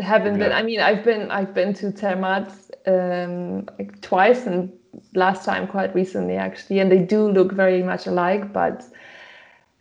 haven't 0.01 0.39
yeah. 0.39 0.49
been. 0.49 0.53
I 0.53 0.63
mean, 0.63 0.81
I've 0.81 1.05
been 1.05 1.31
I've 1.31 1.55
been 1.55 1.75
to 1.75 1.91
Zermatt 1.93 2.53
um, 2.87 3.67
like 3.79 4.01
twice, 4.01 4.47
and 4.47 4.73
last 5.15 5.45
time 5.45 5.67
quite 5.67 5.95
recently 5.95 6.37
actually, 6.37 6.79
and 6.79 6.91
they 6.91 6.99
do 6.99 7.29
look 7.31 7.53
very 7.53 7.83
much 7.83 8.07
alike, 8.07 8.53
but. 8.53 8.85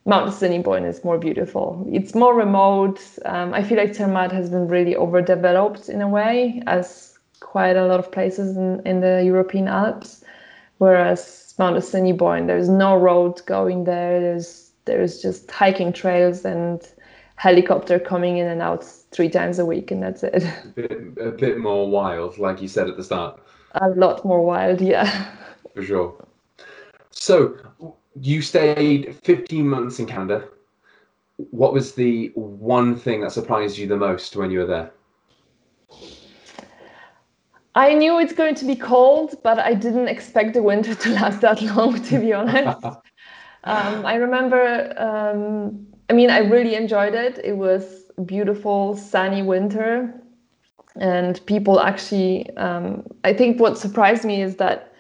Mount 0.06 0.27
Assiniboine 0.29 0.84
is 0.84 1.01
more 1.06 1.17
beautiful. 1.17 1.88
It's 1.89 2.13
more 2.13 2.36
remote. 2.36 2.99
Um, 3.23 3.53
I 3.53 3.63
feel 3.63 3.77
like 3.77 3.95
Zermatt 3.95 4.34
has 4.34 4.49
been 4.49 4.67
really 4.67 4.97
overdeveloped 4.97 5.88
in 5.88 6.01
a 6.01 6.10
way, 6.10 6.62
as 6.67 7.12
quite 7.43 7.77
a 7.77 7.86
lot 7.86 7.99
of 7.99 8.12
places 8.12 8.58
in, 8.58 8.82
in 8.86 9.01
the 9.01 9.23
European 9.23 9.67
Alps. 9.67 10.23
Whereas 10.79 11.43
Mount 11.60 11.77
Assiniboine. 11.77 12.47
There's 12.47 12.69
no 12.69 12.95
road 12.95 13.41
going 13.45 13.84
there. 13.84 14.19
There's 14.19 14.71
there's 14.86 15.21
just 15.21 15.49
hiking 15.49 15.93
trails 15.93 16.43
and 16.43 16.82
helicopter 17.36 17.99
coming 17.99 18.38
in 18.38 18.47
and 18.47 18.62
out 18.62 18.84
three 18.84 19.29
times 19.29 19.60
a 19.60 19.65
week, 19.65 19.91
and 19.91 20.03
that's 20.03 20.23
it. 20.23 20.43
A 20.43 20.67
bit, 20.75 20.91
a 21.21 21.32
bit 21.32 21.58
more 21.60 21.89
wild, 21.89 22.38
like 22.38 22.62
you 22.62 22.67
said 22.67 22.89
at 22.89 22.97
the 22.97 23.03
start. 23.03 23.39
A 23.75 23.89
lot 23.89 24.23
more 24.25 24.45
wild, 24.45 24.82
yeah. 24.82 25.27
For 25.73 25.84
sure. 25.84 26.27
So 27.12 27.58
you 28.19 28.41
stayed 28.41 29.15
15 29.23 29.67
months 29.67 29.99
in 29.99 30.06
Canada. 30.06 30.47
What 31.51 31.73
was 31.73 31.95
the 31.95 32.32
one 32.36 32.95
thing 32.95 33.21
that 33.21 33.32
surprised 33.32 33.77
you 33.77 33.88
the 33.88 33.97
most 33.97 34.36
when 34.36 34.51
you 34.51 34.60
were 34.60 34.65
there? 34.65 34.91
I 37.75 37.93
knew 37.93 38.19
it's 38.19 38.33
going 38.33 38.55
to 38.55 38.65
be 38.65 38.75
cold, 38.75 39.36
but 39.43 39.57
I 39.59 39.73
didn't 39.73 40.07
expect 40.07 40.53
the 40.53 40.62
winter 40.62 40.93
to 41.03 41.09
last 41.09 41.41
that 41.41 41.62
long, 41.62 42.01
to 42.03 42.19
be 42.19 42.33
honest. 42.33 42.83
um, 43.63 44.05
I 44.05 44.15
remember, 44.15 44.93
um, 44.97 45.88
I 46.09 46.13
mean, 46.13 46.29
I 46.29 46.39
really 46.39 46.75
enjoyed 46.75 47.15
it. 47.15 47.39
It 47.43 47.57
was 47.57 48.12
beautiful, 48.25 48.95
sunny 48.95 49.41
winter. 49.41 50.13
And 50.95 51.43
people 51.47 51.79
actually, 51.79 52.55
um, 52.57 53.03
I 53.23 53.33
think 53.33 53.59
what 53.59 53.79
surprised 53.79 54.23
me 54.23 54.43
is 54.43 54.57
that, 54.57 54.93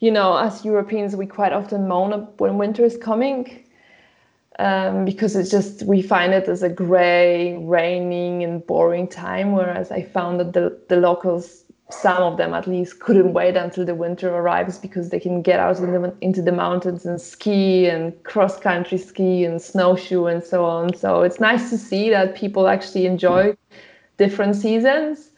you 0.00 0.10
know, 0.10 0.36
as 0.36 0.64
Europeans, 0.64 1.16
we 1.16 1.26
quite 1.26 1.54
often 1.54 1.88
moan 1.88 2.28
when 2.36 2.58
winter 2.58 2.84
is 2.84 2.98
coming. 2.98 3.64
Um, 4.60 5.04
because 5.04 5.36
it's 5.36 5.50
just 5.50 5.84
we 5.84 6.02
find 6.02 6.34
it 6.34 6.48
as 6.48 6.64
a 6.64 6.68
gray, 6.68 7.56
raining, 7.58 8.42
and 8.42 8.66
boring 8.66 9.06
time. 9.06 9.52
Whereas 9.52 9.92
I 9.92 10.02
found 10.02 10.40
that 10.40 10.52
the, 10.52 10.76
the 10.88 10.96
locals 10.96 11.62
some 11.90 12.22
of 12.22 12.36
them 12.36 12.52
at 12.52 12.66
least 12.66 13.00
couldn't 13.00 13.32
wait 13.32 13.56
until 13.56 13.84
the 13.84 13.94
winter 13.94 14.28
arrives 14.34 14.78
because 14.78 15.08
they 15.08 15.18
can 15.18 15.40
get 15.40 15.58
out 15.58 15.78
in 15.78 15.92
the, 15.92 16.14
into 16.20 16.42
the 16.42 16.52
mountains 16.52 17.06
and 17.06 17.20
ski 17.20 17.86
and 17.86 18.22
cross 18.24 18.58
country 18.58 18.98
ski 18.98 19.44
and 19.44 19.60
snowshoe 19.62 20.26
and 20.26 20.44
so 20.44 20.64
on. 20.64 20.94
So 20.94 21.22
it's 21.22 21.40
nice 21.40 21.70
to 21.70 21.78
see 21.78 22.10
that 22.10 22.36
people 22.36 22.68
actually 22.68 23.06
enjoy 23.06 23.56
different 24.18 24.56
seasons. 24.56 25.30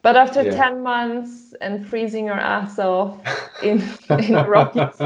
But 0.00 0.16
after 0.16 0.42
yeah. 0.42 0.50
10 0.50 0.82
months 0.82 1.54
and 1.60 1.86
freezing 1.86 2.26
your 2.26 2.40
ass 2.40 2.78
off 2.78 3.20
in, 3.62 3.80
in 4.10 4.32
the 4.32 4.44
Rockies, 4.48 5.00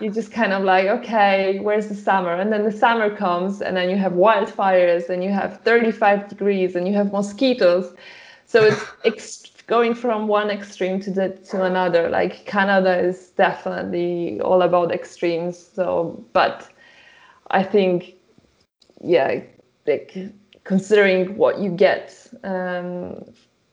you 0.00 0.10
just 0.10 0.32
kind 0.32 0.54
of 0.54 0.62
like, 0.62 0.86
okay, 0.86 1.58
where's 1.58 1.88
the 1.88 1.94
summer? 1.94 2.32
And 2.32 2.50
then 2.50 2.62
the 2.62 2.72
summer 2.72 3.14
comes, 3.14 3.60
and 3.60 3.76
then 3.76 3.90
you 3.90 3.96
have 3.96 4.12
wildfires, 4.12 5.10
and 5.10 5.22
you 5.22 5.30
have 5.30 5.60
35 5.60 6.28
degrees, 6.28 6.74
and 6.76 6.88
you 6.88 6.94
have 6.94 7.12
mosquitoes. 7.12 7.94
So 8.46 8.64
it's 8.64 8.84
going 9.66 9.94
from 9.94 10.28
one 10.28 10.50
extreme 10.50 11.00
to 11.00 11.10
the 11.10 11.30
to 11.50 11.64
another. 11.64 12.08
Like 12.08 12.44
Canada 12.46 12.98
is 12.98 13.30
definitely 13.30 14.40
all 14.40 14.62
about 14.62 14.92
extremes. 14.92 15.58
So, 15.58 16.24
but 16.32 16.68
I 17.50 17.62
think, 17.62 18.14
yeah, 19.00 19.40
like 19.86 20.16
considering 20.64 21.36
what 21.36 21.58
you 21.58 21.70
get 21.70 22.28
um, 22.44 23.24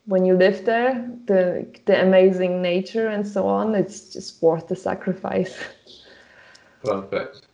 when 0.05 0.25
you 0.25 0.35
live 0.35 0.65
there, 0.65 1.09
the 1.25 1.65
the 1.85 2.01
amazing 2.01 2.61
nature 2.61 3.07
and 3.07 3.27
so 3.27 3.47
on, 3.47 3.75
it's 3.75 4.13
just 4.13 4.41
worth 4.41 4.67
the 4.67 4.75
sacrifice. 4.75 5.57
Perfect. 6.83 7.47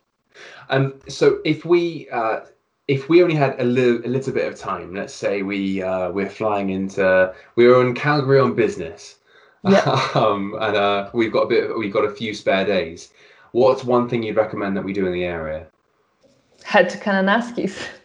Um, 0.69 0.93
so 1.07 1.39
if 1.45 1.65
we 1.65 2.09
uh, 2.11 2.41
if 2.87 3.09
we 3.09 3.23
only 3.23 3.35
had 3.35 3.59
a 3.59 3.63
little, 3.63 4.05
a 4.05 4.09
little 4.09 4.33
bit 4.33 4.51
of 4.51 4.57
time, 4.59 4.93
let's 4.93 5.13
say 5.13 5.41
we 5.41 5.81
uh, 5.81 6.11
we're 6.11 6.29
flying 6.29 6.69
into 6.69 7.33
we 7.55 7.67
were 7.67 7.85
in 7.85 7.95
Calgary 7.95 8.39
on 8.39 8.53
business, 8.53 9.17
yeah. 9.63 10.09
um, 10.15 10.55
and 10.59 10.75
uh, 10.75 11.09
we've 11.13 11.31
got 11.31 11.43
a 11.43 11.47
bit 11.47 11.77
we've 11.77 11.93
got 11.93 12.05
a 12.05 12.11
few 12.11 12.33
spare 12.33 12.65
days. 12.65 13.11
What's 13.51 13.83
one 13.83 14.09
thing 14.09 14.21
you'd 14.21 14.35
recommend 14.35 14.75
that 14.77 14.83
we 14.83 14.93
do 14.93 15.05
in 15.07 15.13
the 15.13 15.23
area? 15.23 15.67
Head 16.63 16.89
to 16.89 16.97
Kananaskis. 16.97 17.87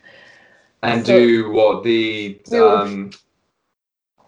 And 0.82 1.04
so, 1.04 1.14
do 1.14 1.50
what 1.50 1.84
the 1.84 2.40
um, 2.54 3.10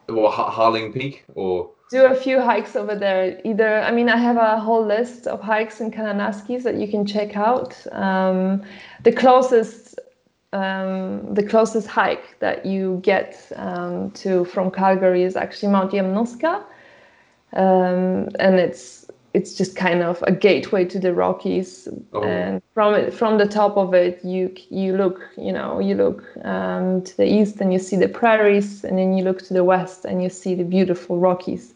what 0.05 0.33
Haling 0.53 0.93
Peak 0.93 1.25
or 1.35 1.71
do 1.91 2.05
a 2.05 2.15
few 2.15 2.43
hikes 2.43 2.77
over 2.77 2.95
there. 2.95 3.41
Either 3.43 3.81
I 3.81 3.91
mean 3.91 4.11
I 4.11 4.19
have 4.19 4.37
a 4.37 4.61
whole 4.61 4.85
list 4.85 5.27
of 5.27 5.41
hikes 5.41 5.81
in 5.81 5.91
Kananaskis 5.91 6.63
that 6.65 6.75
you 6.75 6.89
can 6.89 7.07
check 7.07 7.39
out. 7.39 7.75
Um, 7.93 8.63
the 9.03 9.13
closest 9.13 9.99
um, 10.53 11.35
the 11.35 11.43
closest 11.43 11.87
hike 11.87 12.39
that 12.41 12.67
you 12.67 13.01
get 13.03 13.51
um, 13.57 14.11
to 14.13 14.45
from 14.45 14.71
Calgary 14.71 15.23
is 15.23 15.35
actually 15.35 15.73
Mount 15.73 15.93
Yamnuska, 15.93 16.63
um, 17.55 18.29
and 18.39 18.57
it's 18.57 19.07
it's 19.35 19.55
just 19.55 19.77
kind 19.77 20.03
of 20.03 20.23
a 20.27 20.33
gateway 20.33 20.85
to 20.85 20.99
the 20.99 21.15
Rockies. 21.15 21.89
Oh. 22.13 22.23
And 22.23 22.61
from 22.75 22.95
it, 22.95 23.15
from 23.15 23.39
the 23.39 23.47
top 23.47 23.79
of 23.79 23.95
it, 23.95 24.23
you 24.23 24.55
you 24.69 24.95
look 24.95 25.23
you 25.39 25.53
know 25.53 25.81
you 25.81 25.95
look 25.95 26.23
um, 26.45 27.03
to 27.03 27.17
the 27.17 27.27
east 27.27 27.61
and 27.61 27.73
you 27.73 27.79
see 27.79 27.97
the 27.97 28.09
prairies, 28.09 28.85
and 28.85 28.99
then 28.99 29.17
you 29.17 29.25
look 29.25 29.41
to 29.47 29.55
the 29.55 29.65
west 29.65 30.05
and 30.05 30.23
you 30.23 30.29
see 30.29 30.55
the 30.55 30.65
beautiful 30.65 31.19
Rockies. 31.19 31.75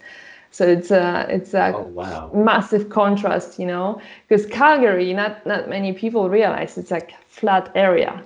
So 0.51 0.67
it's 0.67 0.91
a 0.91 1.27
it's 1.31 1.55
a 1.55 1.73
oh, 1.75 1.83
wow. 1.83 2.31
massive 2.35 2.91
contrast, 2.91 3.59
you 3.59 3.67
know, 3.67 4.03
because 4.29 4.45
Calgary, 4.47 5.15
not 5.15 5.47
not 5.47 5.71
many 5.71 5.95
people 5.95 6.29
realize 6.29 6.77
it's 6.77 6.91
like 6.91 7.15
flat 7.29 7.71
area 7.75 8.23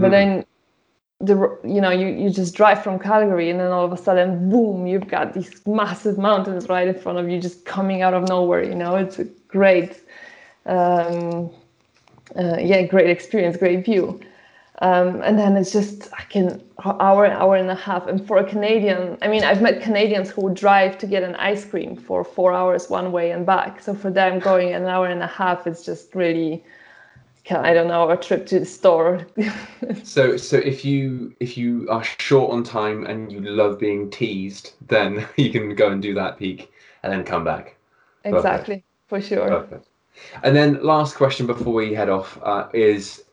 but 0.00 0.08
mm. 0.08 0.10
then 0.10 0.44
the 1.20 1.58
you 1.62 1.80
know 1.80 1.90
you, 1.90 2.06
you 2.06 2.30
just 2.30 2.54
drive 2.54 2.82
from 2.82 2.98
calgary 2.98 3.50
and 3.50 3.60
then 3.60 3.70
all 3.70 3.84
of 3.84 3.92
a 3.92 3.96
sudden 3.96 4.48
boom 4.48 4.86
you've 4.86 5.06
got 5.06 5.34
these 5.34 5.66
massive 5.66 6.16
mountains 6.16 6.68
right 6.68 6.88
in 6.88 6.98
front 6.98 7.18
of 7.18 7.28
you 7.28 7.38
just 7.38 7.64
coming 7.66 8.00
out 8.00 8.14
of 8.14 8.26
nowhere 8.28 8.62
you 8.62 8.74
know? 8.74 8.96
It's 8.96 9.18
a 9.18 9.24
great 9.48 10.00
um, 10.66 11.50
uh, 12.36 12.56
yeah 12.58 12.82
great 12.82 13.10
experience 13.10 13.56
great 13.56 13.84
view. 13.84 14.20
Um, 14.82 15.20
and 15.20 15.38
then 15.38 15.58
it's 15.58 15.72
just 15.72 16.08
i 16.14 16.22
can 16.22 16.62
hour 16.82 17.26
hour 17.26 17.54
and 17.54 17.70
a 17.70 17.74
half. 17.74 18.06
And 18.06 18.26
for 18.26 18.38
a 18.38 18.44
canadian 18.44 19.18
i 19.20 19.28
mean 19.28 19.44
i've 19.44 19.60
met 19.60 19.82
canadians 19.82 20.30
who 20.30 20.40
would 20.42 20.54
drive 20.54 20.96
to 20.98 21.06
get 21.06 21.22
an 21.22 21.34
ice 21.34 21.66
cream 21.66 21.96
for 21.96 22.24
four 22.24 22.54
hours 22.54 22.88
one 22.88 23.12
way 23.12 23.30
and 23.32 23.44
back. 23.44 23.82
So 23.82 23.94
for 23.94 24.10
them 24.10 24.38
going 24.38 24.72
an 24.72 24.86
hour 24.86 25.06
and 25.06 25.22
a 25.22 25.26
half 25.26 25.66
is 25.66 25.84
just 25.84 26.14
really 26.14 26.64
I 27.50 27.74
don't 27.74 27.88
know, 27.88 28.08
a 28.10 28.16
trip 28.16 28.46
to 28.46 28.60
the 28.60 28.66
store. 28.66 29.26
so, 30.02 30.36
so 30.36 30.56
if 30.56 30.84
you 30.84 31.34
if 31.40 31.56
you 31.56 31.86
are 31.90 32.04
short 32.04 32.52
on 32.52 32.62
time 32.62 33.06
and 33.06 33.32
you 33.32 33.40
love 33.40 33.78
being 33.78 34.10
teased, 34.10 34.74
then 34.86 35.26
you 35.36 35.50
can 35.50 35.74
go 35.74 35.90
and 35.90 36.02
do 36.02 36.14
that 36.14 36.38
peak 36.38 36.72
and 37.02 37.12
then 37.12 37.24
come 37.24 37.44
back. 37.44 37.76
Exactly, 38.24 38.84
Perfect. 39.08 39.08
for 39.08 39.20
sure. 39.20 39.48
Perfect. 39.48 39.88
And 40.42 40.54
then 40.54 40.82
last 40.82 41.16
question 41.16 41.46
before 41.46 41.72
we 41.72 41.94
head 41.94 42.10
off 42.10 42.38
uh, 42.42 42.68
is, 42.74 43.24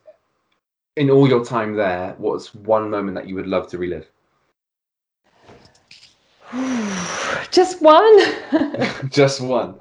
in 0.96 1.10
all 1.10 1.28
your 1.28 1.44
time 1.44 1.74
there, 1.74 2.14
what's 2.18 2.54
one 2.54 2.88
moment 2.88 3.14
that 3.16 3.28
you 3.28 3.34
would 3.34 3.46
love 3.46 3.68
to 3.68 3.78
relive? 3.78 4.06
Just 7.50 7.82
one. 7.82 8.18
Just 9.10 9.40
one. 9.40 9.78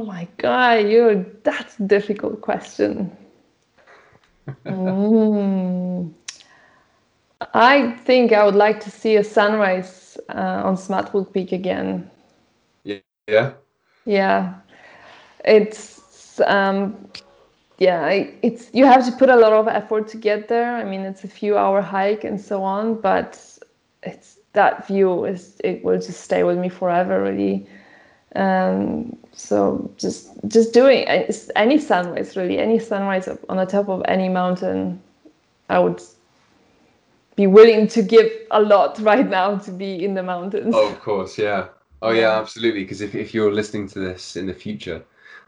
Oh 0.00 0.04
my 0.06 0.26
god, 0.38 0.88
you 0.88 1.26
that's 1.44 1.78
a 1.78 1.82
difficult 1.82 2.40
question. 2.40 3.14
mm. 4.66 6.10
I 7.52 7.90
think 8.06 8.32
I 8.32 8.46
would 8.46 8.54
like 8.54 8.80
to 8.80 8.90
see 8.90 9.16
a 9.16 9.24
sunrise 9.24 10.16
uh, 10.30 10.62
on 10.64 10.76
Smutwood 10.76 11.34
Peak 11.34 11.52
again. 11.52 12.10
Yeah. 12.84 13.52
Yeah, 14.06 14.54
it's 15.44 16.40
um, 16.46 16.96
yeah, 17.78 18.08
it's 18.42 18.70
you 18.72 18.86
have 18.86 19.04
to 19.04 19.12
put 19.12 19.28
a 19.28 19.36
lot 19.36 19.52
of 19.52 19.68
effort 19.68 20.08
to 20.08 20.16
get 20.16 20.48
there. 20.48 20.76
I 20.76 20.84
mean, 20.84 21.02
it's 21.02 21.24
a 21.24 21.28
few 21.28 21.58
hour 21.58 21.82
hike 21.82 22.24
and 22.24 22.40
so 22.40 22.62
on, 22.62 23.02
but 23.02 23.38
it's 24.02 24.38
that 24.54 24.86
view 24.86 25.26
is 25.26 25.60
it 25.62 25.84
will 25.84 26.00
just 26.00 26.22
stay 26.22 26.42
with 26.42 26.58
me 26.58 26.70
forever, 26.70 27.22
really. 27.22 27.68
Um, 28.34 29.19
so 29.32 29.90
just 29.96 30.30
just 30.48 30.72
doing 30.72 31.04
any 31.56 31.78
sunrise, 31.78 32.36
really, 32.36 32.58
any 32.58 32.78
sunrise 32.78 33.28
on 33.48 33.56
the 33.56 33.66
top 33.66 33.88
of 33.88 34.02
any 34.06 34.28
mountain, 34.28 35.00
I 35.68 35.78
would 35.78 36.02
be 37.36 37.46
willing 37.46 37.86
to 37.88 38.02
give 38.02 38.30
a 38.50 38.60
lot 38.60 38.98
right 38.98 39.28
now 39.28 39.56
to 39.58 39.70
be 39.70 40.04
in 40.04 40.14
the 40.14 40.22
mountains. 40.22 40.74
Oh, 40.76 40.90
of 40.90 41.00
course, 41.00 41.38
yeah. 41.38 41.68
Oh, 42.02 42.10
yeah, 42.10 42.38
absolutely. 42.38 42.82
Because 42.82 43.00
if, 43.00 43.14
if 43.14 43.34
you're 43.34 43.52
listening 43.52 43.88
to 43.88 43.98
this 43.98 44.36
in 44.36 44.46
the 44.46 44.54
future, 44.54 45.02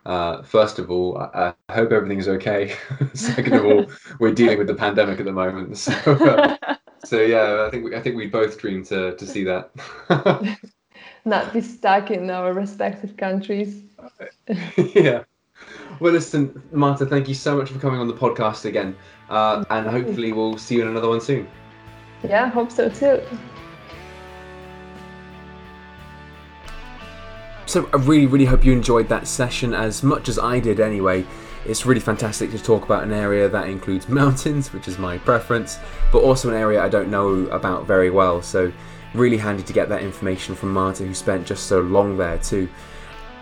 uh, 0.07 0.43
first 0.43 0.79
of 0.79 0.91
all, 0.91 1.19
I, 1.19 1.55
I 1.69 1.73
hope 1.73 1.93
everything's 1.93 2.29
okay. 2.29 2.75
Second 3.15 3.55
of 3.55 3.65
all, 3.65 3.87
we're 4.19 4.35
dealing 4.35 4.59
with 4.59 4.67
the 4.67 4.75
pandemic 4.75 5.19
at 5.19 5.27
the 5.27 5.33
moment, 5.33 5.79
so 5.79 5.93
uh, 5.93 6.57
so 7.05 7.21
yeah, 7.21 7.67
I 7.67 7.71
think 7.71 7.85
we, 7.85 7.97
I 7.97 8.01
think 8.01 8.17
we 8.17 8.27
both 8.27 8.59
dream 8.59 8.85
to 8.87 9.15
to 9.17 9.27
see 9.27 9.45
that. 9.45 9.71
Not 11.25 11.53
be 11.53 11.61
stuck 11.61 12.11
in 12.11 12.31
our 12.31 12.53
respective 12.53 13.17
countries. 13.17 13.83
yeah. 14.95 15.25
Well, 16.01 16.13
listen, 16.13 16.61
Marta, 16.73 17.07
thank 17.07 17.29
you 17.29 17.35
so 17.35 17.57
much 17.57 17.71
for 17.71 17.79
coming 17.79 18.01
on 18.01 18.09
the 18.09 18.15
podcast 18.15 18.65
again, 18.65 18.97
uh, 19.29 19.65
and 19.71 19.87
hopefully 19.87 20.33
we'll 20.33 20.59
see 20.59 20.77
you 20.77 20.83
in 20.83 20.89
another 20.89 21.09
one 21.09 21.21
soon. 21.21 21.47
Yeah, 22.25 22.49
hope 22.49 22.73
so 22.73 22.89
too. 22.89 23.23
So 27.67 27.89
I 27.93 27.97
really, 27.99 28.27
really 28.27 28.45
hope 28.45 28.65
you 28.65 28.73
enjoyed 28.73 29.09
that 29.09 29.27
session 29.27 29.73
as 29.73 30.03
much 30.03 30.29
as 30.29 30.39
I 30.39 30.59
did 30.61 30.81
anyway. 30.81 31.25
It's 31.65 31.87
really 31.87 32.01
fantastic 32.01 32.51
to 32.51 32.59
talk 32.59 32.85
about 32.85 33.05
an 33.05 33.13
area 33.13 33.49
that 33.49 33.69
includes 33.69 34.09
mountains, 34.11 34.73
which 34.73 34.89
is 34.89 34.99
my 34.99 35.19
preference, 35.19 35.79
but 36.11 36.19
also 36.19 36.49
an 36.49 36.55
area 36.55 36.83
I 36.83 36.89
don't 36.89 37.11
know 37.11 37.47
about 37.47 37.87
very 37.87 38.11
well. 38.11 38.43
So 38.43 38.73
really 39.15 39.37
handy 39.37 39.63
to 39.63 39.73
get 39.73 39.89
that 39.89 40.03
information 40.03 40.55
from 40.55 40.73
Marta, 40.73 41.05
who 41.05 41.15
spent 41.15 41.47
just 41.47 41.67
so 41.67 41.81
long 41.81 42.17
there 42.17 42.39
too. 42.39 42.69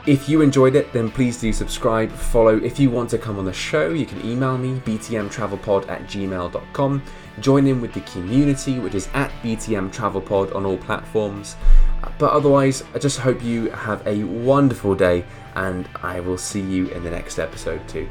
If 0.07 0.31
you 0.31 0.41
enjoyed 0.41 0.77
it, 0.77 0.93
then 0.95 1.11
please 1.11 1.39
do 1.39 1.53
subscribe, 1.53 2.11
follow. 2.11 2.57
If 2.57 2.81
you 2.81 2.91
want 2.91 3.11
to 3.11 3.19
come 3.19 3.39
on 3.39 3.45
the 3.45 3.53
show, 3.53 3.91
you 3.91 4.07
can 4.07 4.25
email 4.25 4.57
me, 4.57 4.81
btmtravelpod 4.81 5.89
at 5.91 6.05
gmail.com. 6.05 7.03
Join 7.41 7.67
in 7.67 7.83
with 7.83 7.93
the 7.93 8.01
community, 8.01 8.79
which 8.79 8.95
is 8.95 9.09
at 9.13 9.31
btmtravelpod 9.43 10.55
on 10.55 10.65
all 10.65 10.79
platforms. 10.79 11.57
But 12.19 12.33
otherwise, 12.33 12.83
I 12.95 12.99
just 12.99 13.19
hope 13.19 13.43
you 13.43 13.71
have 13.71 14.07
a 14.07 14.25
wonderful 14.25 14.95
day, 14.95 15.25
and 15.55 15.87
I 16.03 16.21
will 16.21 16.39
see 16.39 16.63
you 16.63 16.89
in 16.89 17.05
the 17.05 17.11
next 17.11 17.39
episode 17.39 17.87
too. 17.87 18.09